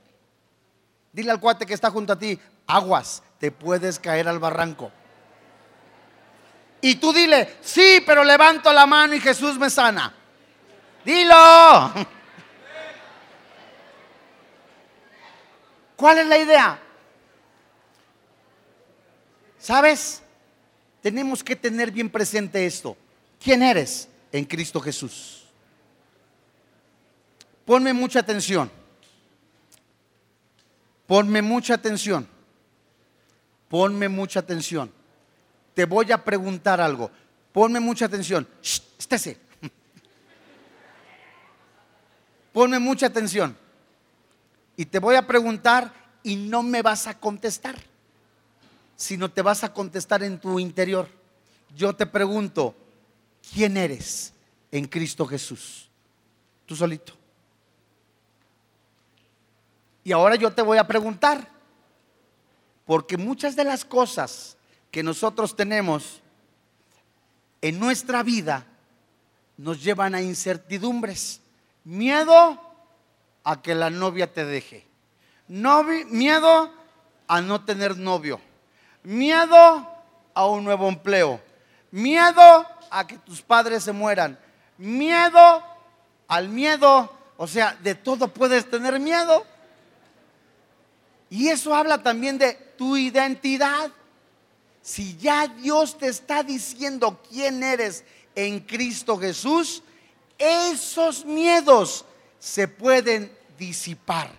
Dile 1.12 1.32
al 1.32 1.39
cuate 1.39 1.66
que 1.66 1.74
está 1.74 1.89
junto 1.89 2.14
a 2.14 2.20
ti, 2.20 2.39
aguas, 2.68 3.24
te 3.39 3.49
puedes 3.51 3.97
caer 3.97 4.28
al 4.28 4.38
barranco. 4.38 4.91
Y 6.88 6.96
tú 6.96 7.12
dile, 7.12 7.58
sí, 7.62 8.02
pero 8.06 8.24
levanto 8.24 8.72
la 8.72 8.86
mano 8.86 9.14
y 9.14 9.20
Jesús 9.20 9.60
me 9.60 9.70
sana. 9.70 10.14
Dilo. 11.04 11.36
¿Cuál 15.98 16.20
es 16.20 16.28
la 16.28 16.38
idea? 16.38 16.80
¿Sabes? 19.60 20.22
Tenemos 21.02 21.44
que 21.44 21.58
tener 21.58 21.92
bien 21.92 22.10
presente 22.10 22.66
esto. 22.66 22.96
¿Quién 23.44 23.64
eres 23.64 24.08
en 24.32 24.46
Cristo 24.46 24.80
Jesús? 24.80 25.44
Ponme 27.66 27.92
mucha 27.92 28.22
atención. 28.22 28.72
Ponme 31.06 31.42
mucha 31.42 31.74
atención. 31.74 32.26
Ponme 33.68 34.08
mucha 34.08 34.40
atención. 34.40 34.97
Te 35.78 35.86
voy 35.86 36.11
a 36.11 36.23
preguntar 36.23 36.82
algo. 36.82 37.11
Ponme 37.51 37.80
mucha 37.80 38.05
atención. 38.05 38.47
Shh, 38.63 38.82
estése. 38.97 39.38
Ponme 42.51 42.80
mucha 42.80 43.05
atención. 43.05 43.55
Y 44.75 44.86
te 44.86 44.97
voy 44.97 45.13
a 45.13 45.28
preguntar 45.28 45.93
y 46.23 46.36
no 46.36 46.63
me 46.63 46.82
vas 46.82 47.05
a 47.05 47.19
contestar, 47.19 47.75
sino 48.95 49.30
te 49.30 49.43
vas 49.43 49.63
a 49.63 49.71
contestar 49.71 50.23
en 50.23 50.39
tu 50.39 50.57
interior. 50.57 51.07
Yo 51.75 51.95
te 51.95 52.07
pregunto, 52.07 52.75
¿quién 53.53 53.78
eres 53.78 54.34
en 54.71 54.88
Cristo 54.88 55.28
Jesús? 55.28 55.91
Tú 56.65 56.75
solito. 56.75 57.13
Y 60.03 60.11
ahora 60.11 60.38
yo 60.38 60.51
te 60.51 60.63
voy 60.63 60.80
a 60.80 60.88
preguntar, 60.88 61.47
porque 62.84 63.15
muchas 63.15 63.55
de 63.55 63.63
las 63.63 63.86
cosas 63.86 64.57
que 64.92 65.04
nosotros 65.04 65.56
tenemos 65.56 66.22
en 67.62 67.80
nuestra 67.80 68.24
vida 68.24 68.66
nos 69.58 69.84
llevan 69.84 70.16
a 70.16 70.22
incertidumbres. 70.22 71.42
Miedo 71.84 72.62
a 73.44 73.62
que 73.62 73.76
la 73.76 73.90
novia 73.90 74.32
te 74.32 74.46
deje. 74.46 74.86
miedo 75.48 76.72
a 77.28 77.42
no 77.42 77.64
tener 77.66 77.98
novio. 77.98 78.40
Miedo 79.04 79.88
a 80.34 80.46
un 80.46 80.64
nuevo 80.64 80.88
empleo. 80.88 81.42
Miedo 81.92 82.66
a 82.90 83.08
que 83.08 83.18
tus 83.18 83.42
padres 83.42 83.84
se 83.84 83.92
mueran. 83.92 84.38
Miedo 84.78 85.64
al 86.28 86.50
miedo. 86.50 87.12
O 87.38 87.48
sea, 87.48 87.78
de 87.82 87.96
todo 87.96 88.28
puedes 88.28 88.70
tener 88.70 89.00
miedo. 89.00 89.46
Y 91.30 91.50
eso 91.50 91.74
habla 91.74 92.04
también 92.04 92.38
de 92.38 92.54
tu 92.78 92.96
identidad. 92.98 93.92
Si 94.88 95.18
ya 95.18 95.50
Dios 95.50 95.98
te 95.98 96.08
está 96.08 96.44
diciendo 96.44 97.22
quién 97.30 97.62
eres 97.62 98.06
en 98.34 98.62
Cristo 98.62 99.18
Jesús, 99.18 99.84
esos 100.38 101.26
miedos 101.26 102.06
se 102.40 102.70
pueden 102.70 103.30
disipar. 103.60 104.32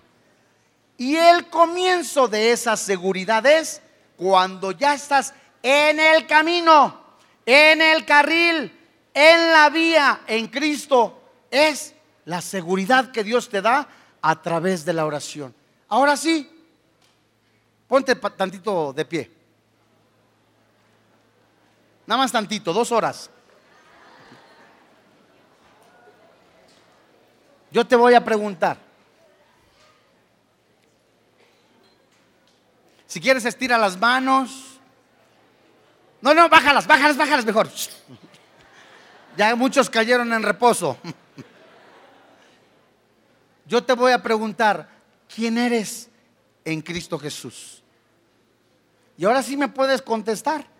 Y 0.96 1.16
el 1.16 1.50
comienzo 1.50 2.28
de 2.28 2.52
esa 2.52 2.78
seguridad 2.78 3.44
es 3.44 3.82
cuando 4.16 4.70
ya 4.70 4.94
estás 4.94 5.34
en 5.62 6.00
el 6.00 6.26
camino, 6.26 6.98
en 7.44 7.82
el 7.82 8.06
carril, 8.06 8.74
en 9.12 9.52
la 9.52 9.68
vía, 9.68 10.22
en 10.26 10.46
Cristo. 10.46 11.20
Es 11.50 11.92
la 12.24 12.40
seguridad 12.40 13.12
que 13.12 13.22
Dios 13.22 13.50
te 13.50 13.60
da 13.60 13.86
a 14.22 14.40
través 14.40 14.86
de 14.86 14.94
la 14.94 15.04
oración. 15.04 15.54
Ahora 15.88 16.16
sí, 16.16 16.50
Ponte 17.86 18.14
tantito 18.14 18.94
de 18.94 19.04
pie. 19.04 19.37
Nada 22.08 22.22
más 22.22 22.32
tantito, 22.32 22.72
dos 22.72 22.90
horas. 22.90 23.28
Yo 27.70 27.86
te 27.86 27.96
voy 27.96 28.14
a 28.14 28.24
preguntar. 28.24 28.78
Si 33.06 33.20
quieres, 33.20 33.44
estira 33.44 33.76
las 33.76 33.98
manos. 33.98 34.78
No, 36.22 36.32
no, 36.32 36.48
bájalas, 36.48 36.86
bájalas, 36.86 37.18
bájalas 37.18 37.44
mejor. 37.44 37.68
Ya 39.36 39.54
muchos 39.54 39.90
cayeron 39.90 40.32
en 40.32 40.42
reposo. 40.42 40.96
Yo 43.66 43.84
te 43.84 43.92
voy 43.92 44.12
a 44.12 44.22
preguntar, 44.22 44.88
¿quién 45.28 45.58
eres 45.58 46.08
en 46.64 46.80
Cristo 46.80 47.18
Jesús? 47.18 47.82
Y 49.18 49.26
ahora 49.26 49.42
sí 49.42 49.58
me 49.58 49.68
puedes 49.68 50.00
contestar. 50.00 50.77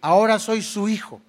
Ahora 0.00 0.38
soy 0.38 0.62
su 0.62 0.88
hijo. 0.88 1.20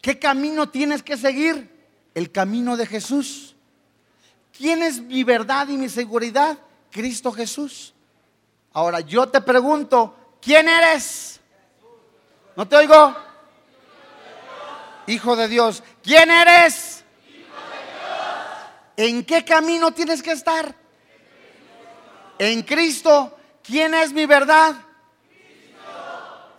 ¿Qué 0.00 0.18
camino 0.18 0.68
tienes 0.68 1.02
que 1.02 1.16
seguir? 1.16 1.70
El 2.14 2.32
camino 2.32 2.76
de 2.76 2.86
Jesús. 2.86 3.54
¿Quién 4.56 4.82
es 4.82 5.00
mi 5.00 5.24
verdad 5.24 5.68
y 5.68 5.76
mi 5.76 5.88
seguridad? 5.88 6.58
Cristo 6.90 7.32
Jesús. 7.32 7.94
Ahora 8.72 9.00
yo 9.00 9.28
te 9.28 9.40
pregunto, 9.40 10.14
¿quién 10.40 10.68
eres? 10.68 11.40
¿No 12.56 12.66
te 12.66 12.76
oigo? 12.76 13.16
Hijo 15.06 15.36
de 15.36 15.48
Dios. 15.48 15.82
¿Quién 16.02 16.30
eres? 16.30 17.04
¿En 18.96 19.24
qué 19.24 19.44
camino 19.44 19.92
tienes 19.92 20.22
que 20.22 20.32
estar? 20.32 20.74
En 22.38 22.62
Cristo. 22.62 23.36
¿Quién 23.62 23.94
es 23.94 24.12
mi 24.12 24.26
verdad? 24.26 24.74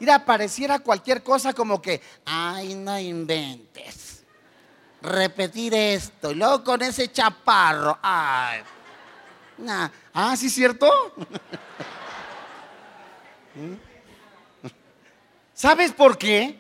Mira, 0.04 0.26
pareciera 0.26 0.80
cualquier 0.80 1.24
cosa 1.24 1.54
como 1.54 1.82
que, 1.82 2.02
ay, 2.26 2.76
no 2.76 3.00
inventes. 3.00 4.26
Repetir 5.02 5.74
esto. 5.74 6.32
Y 6.32 6.36
luego 6.36 6.62
con 6.62 6.82
ese 6.82 7.10
chaparro. 7.10 7.98
Ay. 8.02 8.60
Ah, 10.14 10.36
sí, 10.36 10.50
cierto. 10.50 10.92
¿Sabes 15.54 15.94
por 15.94 16.18
qué? 16.18 16.60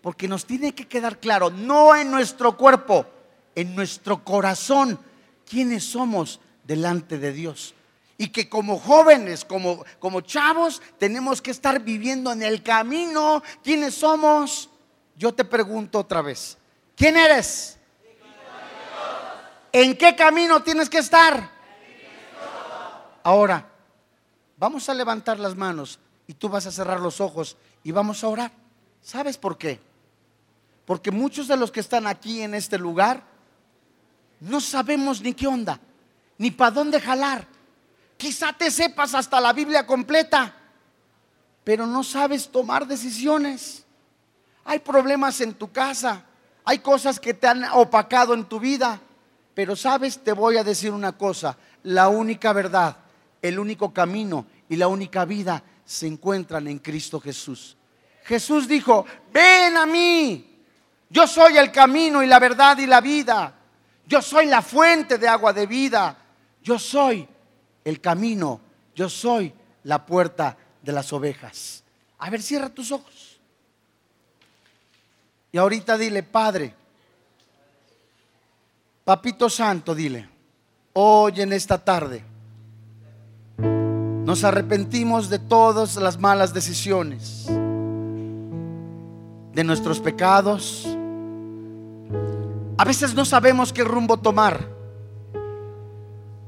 Porque 0.00 0.26
nos 0.26 0.44
tiene 0.44 0.74
que 0.74 0.88
quedar 0.88 1.20
claro, 1.20 1.50
no 1.50 1.94
en 1.94 2.10
nuestro 2.10 2.56
cuerpo, 2.56 3.06
en 3.54 3.76
nuestro 3.76 4.24
corazón, 4.24 4.98
quiénes 5.48 5.84
somos 5.84 6.40
delante 6.64 7.16
de 7.18 7.32
Dios 7.32 7.76
y 8.18 8.28
que 8.28 8.48
como 8.48 8.78
jóvenes, 8.78 9.44
como, 9.44 9.84
como 9.98 10.20
chavos, 10.20 10.80
tenemos 10.98 11.42
que 11.42 11.50
estar 11.50 11.80
viviendo 11.80 12.32
en 12.32 12.42
el 12.42 12.62
camino. 12.62 13.42
¿Quiénes 13.62 13.94
somos? 13.94 14.70
Yo 15.16 15.32
te 15.32 15.44
pregunto 15.44 15.98
otra 15.98 16.22
vez, 16.22 16.56
¿quién 16.96 17.16
eres? 17.16 17.78
¿En 19.72 19.96
qué 19.96 20.14
camino 20.14 20.62
tienes 20.62 20.90
que 20.90 20.98
estar? 20.98 21.50
Ahora, 23.22 23.66
vamos 24.56 24.88
a 24.88 24.94
levantar 24.94 25.38
las 25.38 25.56
manos 25.56 25.98
y 26.26 26.34
tú 26.34 26.48
vas 26.48 26.66
a 26.66 26.72
cerrar 26.72 27.00
los 27.00 27.20
ojos 27.20 27.56
y 27.82 27.90
vamos 27.90 28.22
a 28.22 28.28
orar. 28.28 28.52
¿Sabes 29.00 29.38
por 29.38 29.56
qué? 29.56 29.80
Porque 30.84 31.10
muchos 31.10 31.48
de 31.48 31.56
los 31.56 31.70
que 31.70 31.80
están 31.80 32.06
aquí 32.06 32.42
en 32.42 32.54
este 32.54 32.78
lugar 32.78 33.22
no 34.40 34.60
sabemos 34.60 35.20
ni 35.20 35.34
qué 35.34 35.46
onda, 35.46 35.80
ni 36.36 36.50
para 36.50 36.72
dónde 36.72 37.00
jalar. 37.00 37.46
Quizá 38.22 38.52
te 38.52 38.70
sepas 38.70 39.16
hasta 39.16 39.40
la 39.40 39.52
Biblia 39.52 39.84
completa, 39.84 40.54
pero 41.64 41.88
no 41.88 42.04
sabes 42.04 42.48
tomar 42.48 42.86
decisiones. 42.86 43.84
Hay 44.64 44.78
problemas 44.78 45.40
en 45.40 45.54
tu 45.54 45.72
casa, 45.72 46.24
hay 46.64 46.78
cosas 46.78 47.18
que 47.18 47.34
te 47.34 47.48
han 47.48 47.64
opacado 47.72 48.32
en 48.34 48.44
tu 48.44 48.60
vida, 48.60 49.00
pero 49.54 49.74
sabes, 49.74 50.22
te 50.22 50.30
voy 50.30 50.56
a 50.56 50.62
decir 50.62 50.92
una 50.92 51.10
cosa, 51.10 51.58
la 51.82 52.08
única 52.10 52.52
verdad, 52.52 52.96
el 53.42 53.58
único 53.58 53.92
camino 53.92 54.46
y 54.68 54.76
la 54.76 54.86
única 54.86 55.24
vida 55.24 55.60
se 55.84 56.06
encuentran 56.06 56.68
en 56.68 56.78
Cristo 56.78 57.18
Jesús. 57.18 57.76
Jesús 58.22 58.68
dijo, 58.68 59.04
ven 59.32 59.76
a 59.76 59.84
mí, 59.84 60.62
yo 61.10 61.26
soy 61.26 61.56
el 61.56 61.72
camino 61.72 62.22
y 62.22 62.28
la 62.28 62.38
verdad 62.38 62.78
y 62.78 62.86
la 62.86 63.00
vida, 63.00 63.52
yo 64.06 64.22
soy 64.22 64.46
la 64.46 64.62
fuente 64.62 65.18
de 65.18 65.26
agua 65.26 65.52
de 65.52 65.66
vida, 65.66 66.16
yo 66.62 66.78
soy 66.78 67.28
el 67.84 68.00
camino, 68.00 68.60
yo 68.94 69.08
soy 69.08 69.52
la 69.84 70.04
puerta 70.04 70.56
de 70.82 70.92
las 70.92 71.12
ovejas. 71.12 71.82
A 72.18 72.30
ver, 72.30 72.42
cierra 72.42 72.68
tus 72.68 72.92
ojos. 72.92 73.40
Y 75.50 75.58
ahorita 75.58 75.98
dile, 75.98 76.22
Padre, 76.22 76.74
Papito 79.04 79.50
Santo, 79.50 79.94
dile, 79.94 80.28
hoy 80.92 81.40
en 81.40 81.52
esta 81.52 81.76
tarde 81.76 82.24
nos 83.58 84.44
arrepentimos 84.44 85.28
de 85.28 85.40
todas 85.40 85.96
las 85.96 86.18
malas 86.18 86.54
decisiones, 86.54 87.46
de 89.52 89.64
nuestros 89.64 90.00
pecados. 90.00 90.86
A 92.78 92.84
veces 92.84 93.14
no 93.14 93.24
sabemos 93.24 93.72
qué 93.72 93.82
rumbo 93.82 94.16
tomar. 94.16 94.81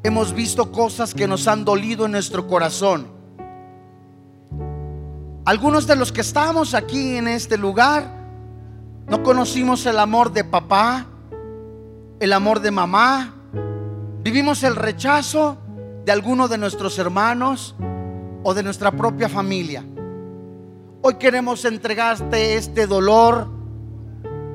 Hemos 0.07 0.35
visto 0.35 0.71
cosas 0.71 1.15
que 1.15 1.27
nos 1.27 1.49
han 1.49 1.65
dolido 1.65 2.05
en 2.05 2.13
nuestro 2.13 2.47
corazón. 2.47 3.07
Algunos 5.47 5.87
de 5.87 5.97
los 5.97 6.13
que 6.13 6.21
estamos 6.21 6.75
aquí 6.75 7.17
en 7.17 7.27
este 7.27 7.57
lugar 7.57 8.05
no 9.09 9.23
conocimos 9.23 9.87
el 9.87 9.99
amor 9.99 10.31
de 10.31 10.45
papá, 10.45 11.07
el 12.21 12.35
amor 12.35 12.61
de 12.61 12.71
mamá, 12.71 13.35
vivimos 14.23 14.63
el 14.63 14.77
rechazo 14.77 15.57
de 16.05 16.13
alguno 16.13 16.49
de 16.49 16.59
nuestros 16.59 16.99
hermanos 16.99 17.75
o 18.43 18.53
de 18.53 18.63
nuestra 18.63 18.91
propia 18.91 19.31
familia. 19.31 19.87
Hoy 21.01 21.15
queremos 21.15 21.65
entregarte 21.65 22.57
este 22.57 22.87
dolor, 22.87 23.49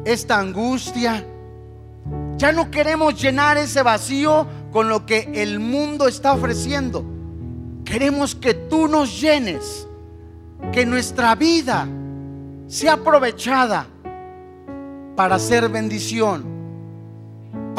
esta 0.05 0.37
angustia. 0.37 1.25
Ya 2.37 2.51
no 2.51 2.69
queremos 2.69 3.19
llenar 3.19 3.57
ese 3.57 3.81
vacío 3.81 4.58
con 4.71 4.89
lo 4.89 5.05
que 5.05 5.29
el 5.35 5.59
mundo 5.59 6.07
está 6.07 6.33
ofreciendo. 6.33 7.03
Queremos 7.85 8.35
que 8.35 8.53
tú 8.53 8.87
nos 8.87 9.19
llenes, 9.19 9.87
que 10.71 10.85
nuestra 10.85 11.35
vida 11.35 11.87
sea 12.67 12.93
aprovechada 12.93 13.87
para 15.15 15.35
hacer 15.35 15.69
bendición 15.69 16.59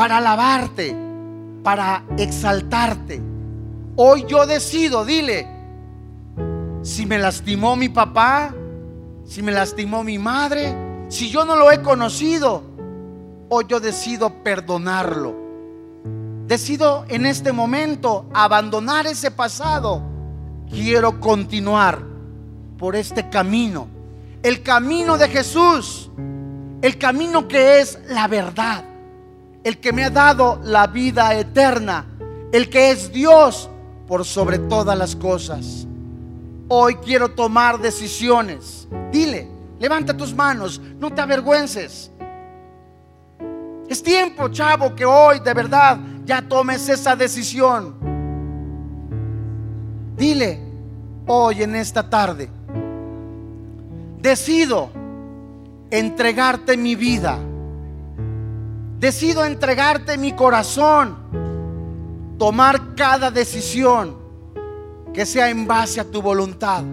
para 0.00 0.16
alabarte, 0.16 0.96
para 1.62 2.04
exaltarte. 2.16 3.20
Hoy 3.96 4.24
yo 4.26 4.46
decido, 4.46 5.04
dile, 5.04 5.46
si 6.80 7.04
me 7.04 7.18
lastimó 7.18 7.76
mi 7.76 7.90
papá, 7.90 8.54
si 9.26 9.42
me 9.42 9.52
lastimó 9.52 10.02
mi 10.02 10.18
madre, 10.18 10.74
si 11.08 11.28
yo 11.28 11.44
no 11.44 11.54
lo 11.54 11.70
he 11.70 11.82
conocido, 11.82 12.62
hoy 13.50 13.66
yo 13.68 13.78
decido 13.78 14.42
perdonarlo. 14.42 15.49
Decido 16.50 17.04
en 17.08 17.26
este 17.26 17.52
momento 17.52 18.28
abandonar 18.34 19.06
ese 19.06 19.30
pasado. 19.30 20.02
Quiero 20.68 21.20
continuar 21.20 22.02
por 22.76 22.96
este 22.96 23.30
camino. 23.30 23.86
El 24.42 24.60
camino 24.64 25.16
de 25.16 25.28
Jesús. 25.28 26.10
El 26.82 26.98
camino 26.98 27.46
que 27.46 27.78
es 27.78 28.00
la 28.08 28.26
verdad 28.26 28.84
el 29.62 29.78
que 29.78 29.92
me 29.92 30.04
ha 30.04 30.10
dado 30.10 30.58
la 30.64 30.86
vida 30.86 31.34
eterna, 31.34 32.06
el 32.52 32.68
que 32.70 32.90
es 32.90 33.12
Dios 33.12 33.68
por 34.08 34.24
sobre 34.24 34.58
todas 34.58 34.96
las 34.96 35.14
cosas. 35.14 35.86
Hoy 36.68 36.96
quiero 36.96 37.30
tomar 37.30 37.78
decisiones. 37.78 38.88
Dile, 39.12 39.48
levanta 39.78 40.16
tus 40.16 40.34
manos, 40.34 40.80
no 40.98 41.12
te 41.12 41.20
avergüences. 41.20 42.10
Es 43.88 44.02
tiempo, 44.02 44.48
chavo, 44.48 44.94
que 44.94 45.04
hoy 45.04 45.40
de 45.40 45.52
verdad 45.52 45.98
ya 46.24 46.42
tomes 46.42 46.88
esa 46.88 47.16
decisión. 47.16 47.94
Dile, 50.16 50.60
hoy 51.26 51.62
en 51.62 51.74
esta 51.74 52.08
tarde, 52.08 52.50
decido 54.20 54.90
entregarte 55.90 56.76
mi 56.76 56.94
vida 56.94 57.38
Decido 59.00 59.46
entregarte 59.46 60.18
mi 60.18 60.32
corazón, 60.32 61.16
tomar 62.38 62.94
cada 62.94 63.30
decisión 63.30 64.14
que 65.14 65.24
sea 65.24 65.48
en 65.48 65.66
base 65.66 66.00
a 66.00 66.04
tu 66.04 66.20
voluntad. 66.20 66.84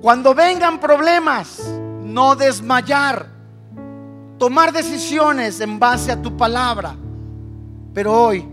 Cuando 0.00 0.34
vengan 0.34 0.80
problemas, 0.80 1.62
no 2.02 2.34
desmayar, 2.36 3.26
tomar 4.38 4.72
decisiones 4.72 5.60
en 5.60 5.78
base 5.78 6.10
a 6.10 6.22
tu 6.22 6.34
palabra. 6.38 6.96
Pero 7.94 8.12
hoy 8.26 8.46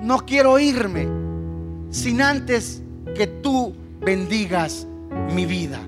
no 0.00 0.24
quiero 0.24 0.58
irme 0.58 1.08
sin 1.90 2.20
antes 2.22 2.82
que 3.14 3.26
tú 3.26 3.74
bendigas 4.00 4.86
mi 5.32 5.46
vida. 5.46 5.80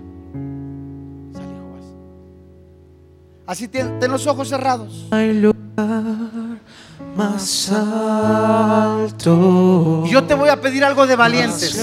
Así 3.47 3.69
ten, 3.69 3.99
los 4.11 4.27
ojos 4.27 4.49
cerrados. 4.49 5.07
Hay 5.13 5.33
lugar 5.35 5.57
más 7.17 7.71
alto. 7.71 9.23
Y 10.05 10.11
yo 10.11 10.25
te 10.25 10.35
voy 10.35 10.49
a 10.49 10.61
pedir 10.61 10.85
algo 10.85 11.07
de 11.07 11.15
valientes. 11.15 11.81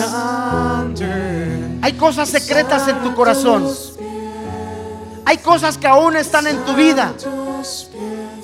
Hay 1.82 1.94
cosas 1.94 2.28
secretas 2.30 2.88
en 2.88 3.02
tu 3.02 3.16
corazón. 3.16 3.66
Hay 5.26 5.38
cosas 5.38 5.78
que 5.78 5.88
aún 5.88 6.18
están 6.18 6.48
en 6.48 6.58
tu 6.66 6.76
vida. 6.76 7.14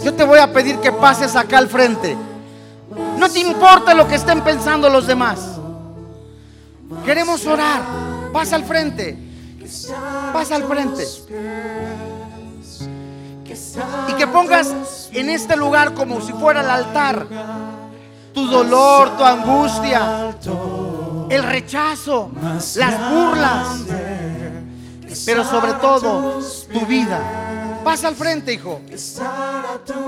Yo 0.04 0.14
te 0.14 0.24
voy 0.24 0.40
a 0.40 0.54
pedir 0.54 0.78
que 0.78 0.94
pases 0.94 1.36
acá 1.36 1.58
al 1.58 1.68
frente. 1.68 2.16
No 3.18 3.30
te 3.30 3.40
importa 3.40 3.94
lo 3.94 4.08
que 4.08 4.16
estén 4.16 4.42
pensando 4.42 4.90
los 4.90 5.08
demás. 5.08 5.40
Queremos 7.06 7.46
orar. 7.46 7.82
Pasa 8.34 8.56
al 8.56 8.64
frente. 8.64 9.18
Pasa 10.34 10.56
al 10.56 10.64
frente. 10.64 11.06
Y 14.08 14.14
que 14.14 14.28
pongas 14.28 15.10
en 15.12 15.30
este 15.30 15.56
lugar 15.56 15.94
como 15.94 16.22
si 16.22 16.34
fuera 16.34 16.62
el 16.62 16.70
altar 16.70 17.28
tu 18.34 18.48
dolor, 18.48 19.18
tu 19.18 19.24
angustia, 19.24 20.36
el 21.30 21.44
rechazo, 21.44 22.32
las 22.76 23.12
burlas, 23.12 23.68
pero 25.26 25.44
sobre 25.44 25.74
todo 25.74 26.40
tu 26.72 26.86
vida. 26.86 27.20
Pasa 27.84 28.08
al 28.08 28.16
frente, 28.16 28.54
hijo. 28.54 28.82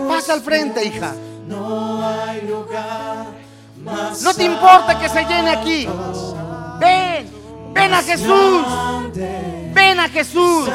Pasa 0.08 0.34
al 0.34 0.42
frente, 0.42 0.86
hija. 0.86 1.14
No 4.22 4.34
te 4.36 4.44
importa 4.44 5.00
que 5.00 5.10
se 5.10 5.24
llene 5.26 5.50
aquí. 5.50 5.88
Ven, 6.80 7.30
ven 7.74 7.94
a 7.94 8.02
Jesús. 8.02 8.66
Ven 9.74 10.00
a 10.00 10.10
Jesús. 10.10 10.70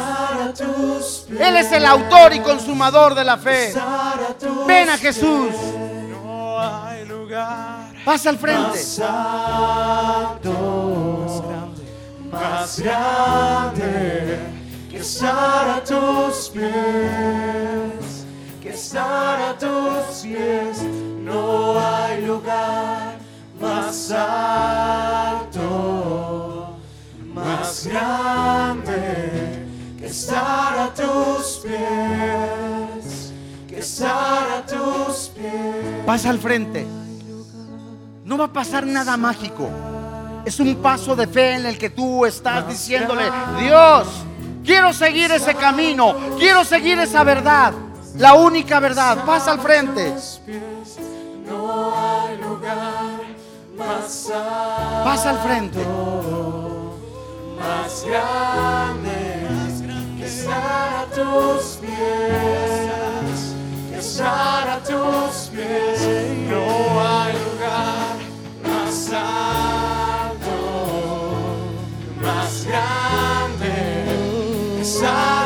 Él 1.38 1.56
es 1.56 1.72
el 1.72 1.86
autor 1.86 2.34
y 2.34 2.40
consumador 2.40 3.14
de 3.14 3.24
la 3.24 3.36
fe. 3.36 3.72
Ven 4.66 4.90
a 4.90 4.98
Jesús. 4.98 5.54
Pasa 8.04 8.30
al 8.30 8.38
frente. 8.38 8.78
Más 12.30 12.80
grande 12.80 14.38
que 14.90 14.98
estar 14.98 15.68
a 15.68 15.84
tus 15.84 16.50
pies, 16.50 17.95
estar 18.76 19.40
a 19.40 19.56
tus 19.56 20.20
pies, 20.22 20.82
no 21.22 21.80
hay 21.80 22.26
lugar 22.26 23.16
más 23.58 24.10
alto 24.10 25.56
más 27.32 27.86
grande 27.86 29.64
que 29.98 30.06
estar 30.06 30.78
a 30.78 30.92
tus 30.94 31.62
pies, 31.64 33.32
que 33.66 33.78
estar 33.78 34.50
a 34.58 34.66
tus 34.66 35.30
pies. 35.34 36.04
Pasa 36.04 36.28
al 36.30 36.38
frente. 36.38 36.86
No 38.26 38.36
va 38.36 38.44
a 38.44 38.52
pasar 38.52 38.86
nada 38.86 39.16
mágico. 39.16 39.70
Es 40.44 40.60
un 40.60 40.76
paso 40.76 41.16
de 41.16 41.26
fe 41.26 41.54
en 41.54 41.64
el 41.64 41.78
que 41.78 41.88
tú 41.88 42.26
estás 42.26 42.68
diciéndole, 42.68 43.24
Dios, 43.58 44.06
quiero 44.64 44.92
seguir 44.92 45.32
ese 45.32 45.54
camino, 45.54 46.14
quiero 46.38 46.62
seguir 46.64 46.98
esa 46.98 47.24
verdad, 47.24 47.72
la 48.18 48.34
única 48.34 48.80
verdad. 48.80 49.24
Pasa 49.24 49.52
al 49.52 49.60
frente. 49.60 50.14
Pasa 55.04 55.30
al 55.30 55.38
frente. 55.38 55.84
más 57.58 58.04
grande 58.04 59.46
que 60.18 60.26
estar 60.26 60.92
a 61.02 61.06
tus 61.14 61.78
pies, 61.80 63.54
que 63.90 63.98
estar 63.98 64.68
a 64.68 64.78
tus 64.80 65.50
pies. 65.50 66.00
No 66.48 66.64
hay 67.00 67.32
lugar 67.32 68.16
más 68.64 69.10
alto, 69.12 70.56
más 72.22 72.66
grande 72.66 73.72
que 74.76 74.82
estar 74.82 75.45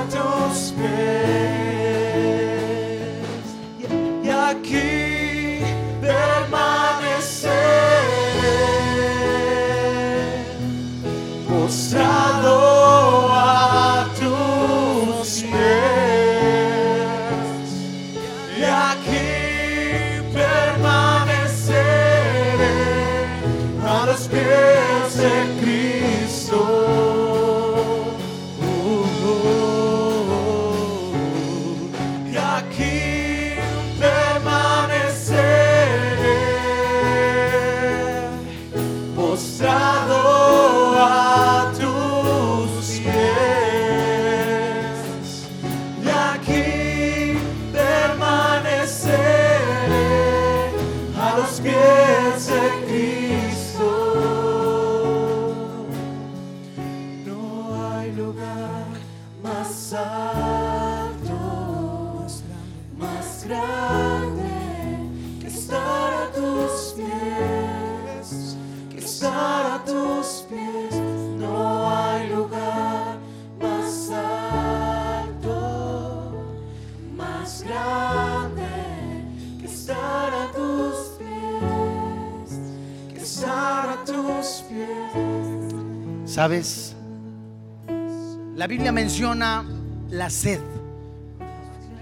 Menciona 88.91 89.63
la 90.09 90.29
sed 90.29 90.59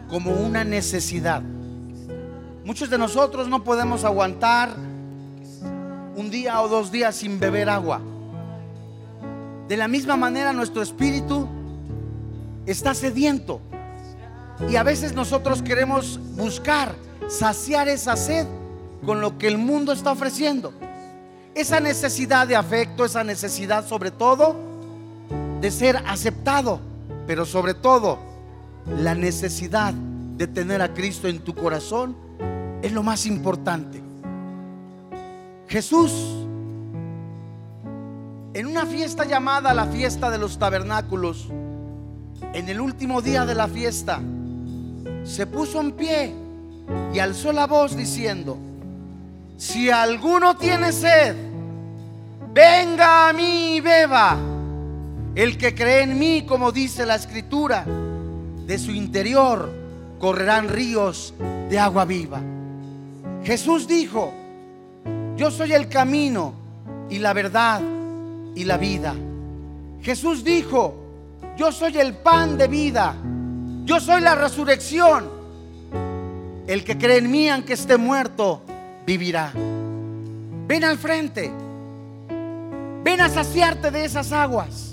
como 0.10 0.32
una 0.32 0.64
necesidad. 0.64 1.44
Muchos 2.66 2.90
de 2.90 2.98
nosotros 2.98 3.48
no 3.48 3.64
podemos 3.64 4.04
aguantar 4.04 4.76
un 6.16 6.32
día 6.32 6.60
o 6.62 6.68
dos 6.68 6.92
días 6.92 7.16
sin 7.16 7.40
beber 7.40 7.70
agua. 7.70 8.02
De 9.68 9.78
la 9.78 9.88
misma 9.88 10.18
manera 10.18 10.52
nuestro 10.52 10.82
espíritu 10.82 11.48
está 12.66 12.96
sediento. 12.96 13.62
Y 14.68 14.76
a 14.76 14.84
veces 14.84 15.14
nosotros 15.14 15.62
queremos 15.62 16.20
buscar 16.36 16.96
saciar 17.28 17.88
esa 17.88 18.16
sed 18.16 18.48
con 19.06 19.22
lo 19.22 19.38
que 19.38 19.48
el 19.48 19.60
mundo 19.60 19.92
está 19.92 20.12
ofreciendo. 20.12 20.74
Esa 21.54 21.80
necesidad 21.80 22.48
de 22.48 22.56
afecto, 22.56 23.06
esa 23.06 23.24
necesidad 23.24 23.88
sobre 23.88 24.10
todo 24.10 24.69
de 25.62 25.72
ser 25.72 25.98
aceptado, 26.08 26.80
pero 27.28 27.46
sobre 27.46 27.74
todo 27.74 28.20
la 28.98 29.16
necesidad 29.16 29.94
de 29.94 30.48
tener 30.48 30.82
a 30.82 30.94
Cristo 30.94 31.28
en 31.28 31.40
tu 31.40 31.54
corazón 31.54 32.16
es 32.82 32.92
lo 32.92 33.04
más 33.04 33.26
importante. 33.26 34.02
Jesús, 35.68 36.12
en 38.54 38.66
una 38.66 38.86
fiesta 38.86 39.26
llamada 39.26 39.74
la 39.74 39.86
fiesta 39.86 40.30
de 40.32 40.38
los 40.38 40.58
tabernáculos, 40.58 41.50
en 42.54 42.70
el 42.70 42.80
último 42.80 43.22
día 43.22 43.46
de 43.46 43.54
la 43.54 43.68
fiesta, 43.68 44.22
se 45.24 45.46
puso 45.46 45.82
en 45.82 45.92
pie 45.92 46.34
y 47.14 47.20
alzó 47.20 47.52
la 47.52 47.68
voz 47.68 47.96
diciendo, 47.96 48.58
si 49.58 49.92
alguno 49.92 50.56
tiene 50.56 50.92
sed, 50.92 51.36
venga 52.54 53.30
a 53.30 53.34
mí 53.34 53.76
y 53.76 53.82
beba. 53.82 54.49
El 55.36 55.58
que 55.58 55.76
cree 55.76 56.02
en 56.02 56.18
mí, 56.18 56.46
como 56.48 56.72
dice 56.72 57.06
la 57.06 57.16
escritura, 57.16 57.86
de 57.86 58.78
su 58.78 58.92
interior 58.92 59.72
correrán 60.20 60.70
ríos 60.70 61.34
de 61.70 61.80
agua 61.80 62.06
viva. 62.06 62.42
Jesús 63.44 63.88
dijo, 63.88 64.34
yo 65.38 65.50
soy 65.50 65.74
el 65.74 65.88
camino 65.88 66.54
y 67.10 67.20
la 67.20 67.34
verdad 67.34 67.82
y 68.56 68.64
la 68.66 68.78
vida. 68.78 69.16
Jesús 70.02 70.44
dijo, 70.44 70.96
yo 71.58 71.72
soy 71.72 71.98
el 71.98 72.14
pan 72.16 72.58
de 72.58 72.68
vida, 72.68 73.16
yo 73.86 74.00
soy 74.00 74.22
la 74.22 74.36
resurrección. 74.36 75.30
El 76.68 76.84
que 76.84 76.98
cree 76.98 77.18
en 77.18 77.32
mí, 77.32 77.50
aunque 77.50 77.74
esté 77.74 77.98
muerto, 77.98 78.62
vivirá. 79.06 79.52
Ven 80.68 80.84
al 80.84 80.98
frente, 80.98 81.52
ven 83.04 83.22
a 83.22 83.30
saciarte 83.30 83.90
de 83.90 84.06
esas 84.06 84.32
aguas. 84.32 84.89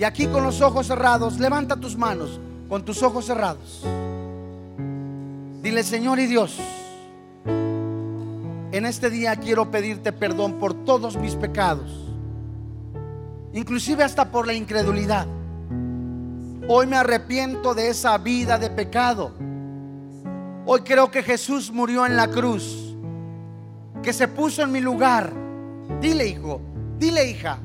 Y 0.00 0.04
aquí 0.04 0.28
con 0.28 0.42
los 0.42 0.62
ojos 0.62 0.86
cerrados, 0.86 1.38
levanta 1.38 1.76
tus 1.76 1.94
manos 1.94 2.40
con 2.70 2.82
tus 2.86 3.02
ojos 3.02 3.26
cerrados. 3.26 3.84
Dile, 5.60 5.82
Señor 5.84 6.18
y 6.18 6.24
Dios, 6.24 6.58
en 7.44 8.86
este 8.86 9.10
día 9.10 9.36
quiero 9.36 9.70
pedirte 9.70 10.10
perdón 10.10 10.54
por 10.54 10.72
todos 10.86 11.18
mis 11.18 11.34
pecados, 11.34 11.90
inclusive 13.52 14.02
hasta 14.02 14.30
por 14.30 14.46
la 14.46 14.54
incredulidad. 14.54 15.26
Hoy 16.66 16.86
me 16.86 16.96
arrepiento 16.96 17.74
de 17.74 17.88
esa 17.90 18.16
vida 18.16 18.56
de 18.56 18.70
pecado. 18.70 19.32
Hoy 20.64 20.80
creo 20.80 21.10
que 21.10 21.22
Jesús 21.22 21.70
murió 21.70 22.06
en 22.06 22.16
la 22.16 22.28
cruz, 22.28 22.96
que 24.02 24.14
se 24.14 24.28
puso 24.28 24.62
en 24.62 24.72
mi 24.72 24.80
lugar. 24.80 25.30
Dile, 26.00 26.26
hijo, 26.26 26.62
dile, 26.98 27.28
hija. 27.28 27.58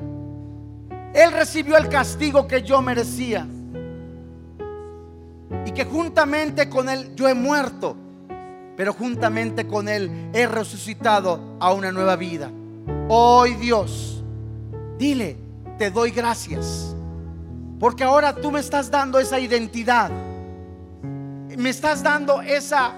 Él 1.16 1.32
recibió 1.32 1.78
el 1.78 1.88
castigo 1.88 2.46
que 2.46 2.62
yo 2.62 2.82
merecía. 2.82 3.46
Y 5.64 5.70
que 5.70 5.86
juntamente 5.86 6.68
con 6.68 6.90
Él 6.90 7.14
yo 7.16 7.26
he 7.26 7.32
muerto, 7.32 7.96
pero 8.76 8.92
juntamente 8.92 9.66
con 9.66 9.88
Él 9.88 10.28
he 10.34 10.46
resucitado 10.46 11.56
a 11.58 11.72
una 11.72 11.90
nueva 11.90 12.16
vida. 12.16 12.50
Hoy 13.08 13.54
Dios, 13.54 14.22
dile, 14.98 15.38
te 15.78 15.90
doy 15.90 16.10
gracias. 16.10 16.94
Porque 17.80 18.04
ahora 18.04 18.34
tú 18.34 18.50
me 18.50 18.60
estás 18.60 18.90
dando 18.90 19.18
esa 19.18 19.40
identidad. 19.40 20.10
Me 21.56 21.70
estás 21.70 22.02
dando 22.02 22.42
esa, 22.42 22.92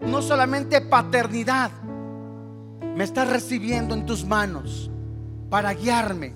no 0.00 0.22
solamente 0.22 0.80
paternidad, 0.80 1.70
me 2.96 3.04
estás 3.04 3.28
recibiendo 3.28 3.94
en 3.94 4.06
tus 4.06 4.24
manos 4.24 4.90
para 5.50 5.74
guiarme, 5.74 6.32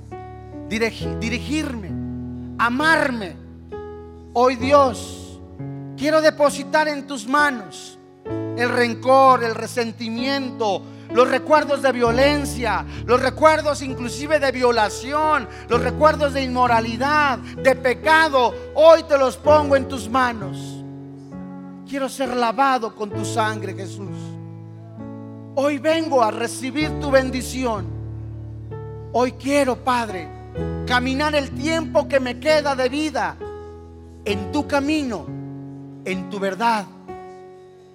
dirigirme, 0.69 1.91
amarme. 2.59 3.37
Hoy 4.33 4.57
Dios, 4.57 5.41
quiero 5.97 6.21
depositar 6.21 6.89
en 6.89 7.07
tus 7.07 7.27
manos 7.27 7.99
el 8.25 8.69
rencor, 8.69 9.45
el 9.45 9.55
resentimiento, 9.55 10.83
los 11.13 11.29
recuerdos 11.29 11.83
de 11.83 11.93
violencia, 11.93 12.85
los 13.05 13.21
recuerdos 13.21 13.83
inclusive 13.83 14.39
de 14.39 14.53
violación, 14.53 15.49
los 15.69 15.81
recuerdos 15.81 16.35
de 16.35 16.43
inmoralidad, 16.43 17.39
de 17.39 17.75
pecado. 17.75 18.55
Hoy 18.75 19.03
te 19.05 19.17
los 19.17 19.37
pongo 19.37 19.77
en 19.77 19.89
tus 19.89 20.09
manos. 20.09 20.85
Quiero 21.89 22.09
ser 22.09 22.35
lavado 22.35 22.95
con 22.95 23.11
tu 23.11 23.25
sangre, 23.25 23.73
Jesús. 23.75 24.17
Hoy 25.55 25.79
vengo 25.79 26.23
a 26.23 26.31
recibir 26.31 27.01
tu 27.01 27.11
bendición. 27.11 27.87
Hoy 29.13 29.33
quiero, 29.33 29.77
Padre, 29.77 30.36
caminar 30.87 31.35
el 31.35 31.51
tiempo 31.51 32.09
que 32.09 32.21
me 32.21 32.39
queda 32.39 32.75
de 32.75 32.89
vida 32.89 33.37
en 34.25 34.53
tu 34.53 34.67
camino, 34.67 35.27
en 36.05 36.31
tu 36.31 36.39
verdad 36.39 36.87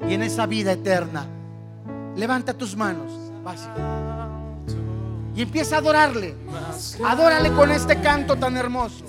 y 0.07 0.13
en 0.13 0.23
esa 0.23 0.45
vida 0.45 0.71
eterna. 0.73 1.25
Levanta 2.15 2.53
tus 2.53 2.75
manos. 2.75 3.11
Y 5.35 5.41
empieza 5.41 5.75
a 5.75 5.79
adorarle. 5.79 6.35
Adórale 7.05 7.51
con 7.51 7.71
este 7.71 7.99
canto 8.01 8.35
tan 8.35 8.57
hermoso. 8.57 9.05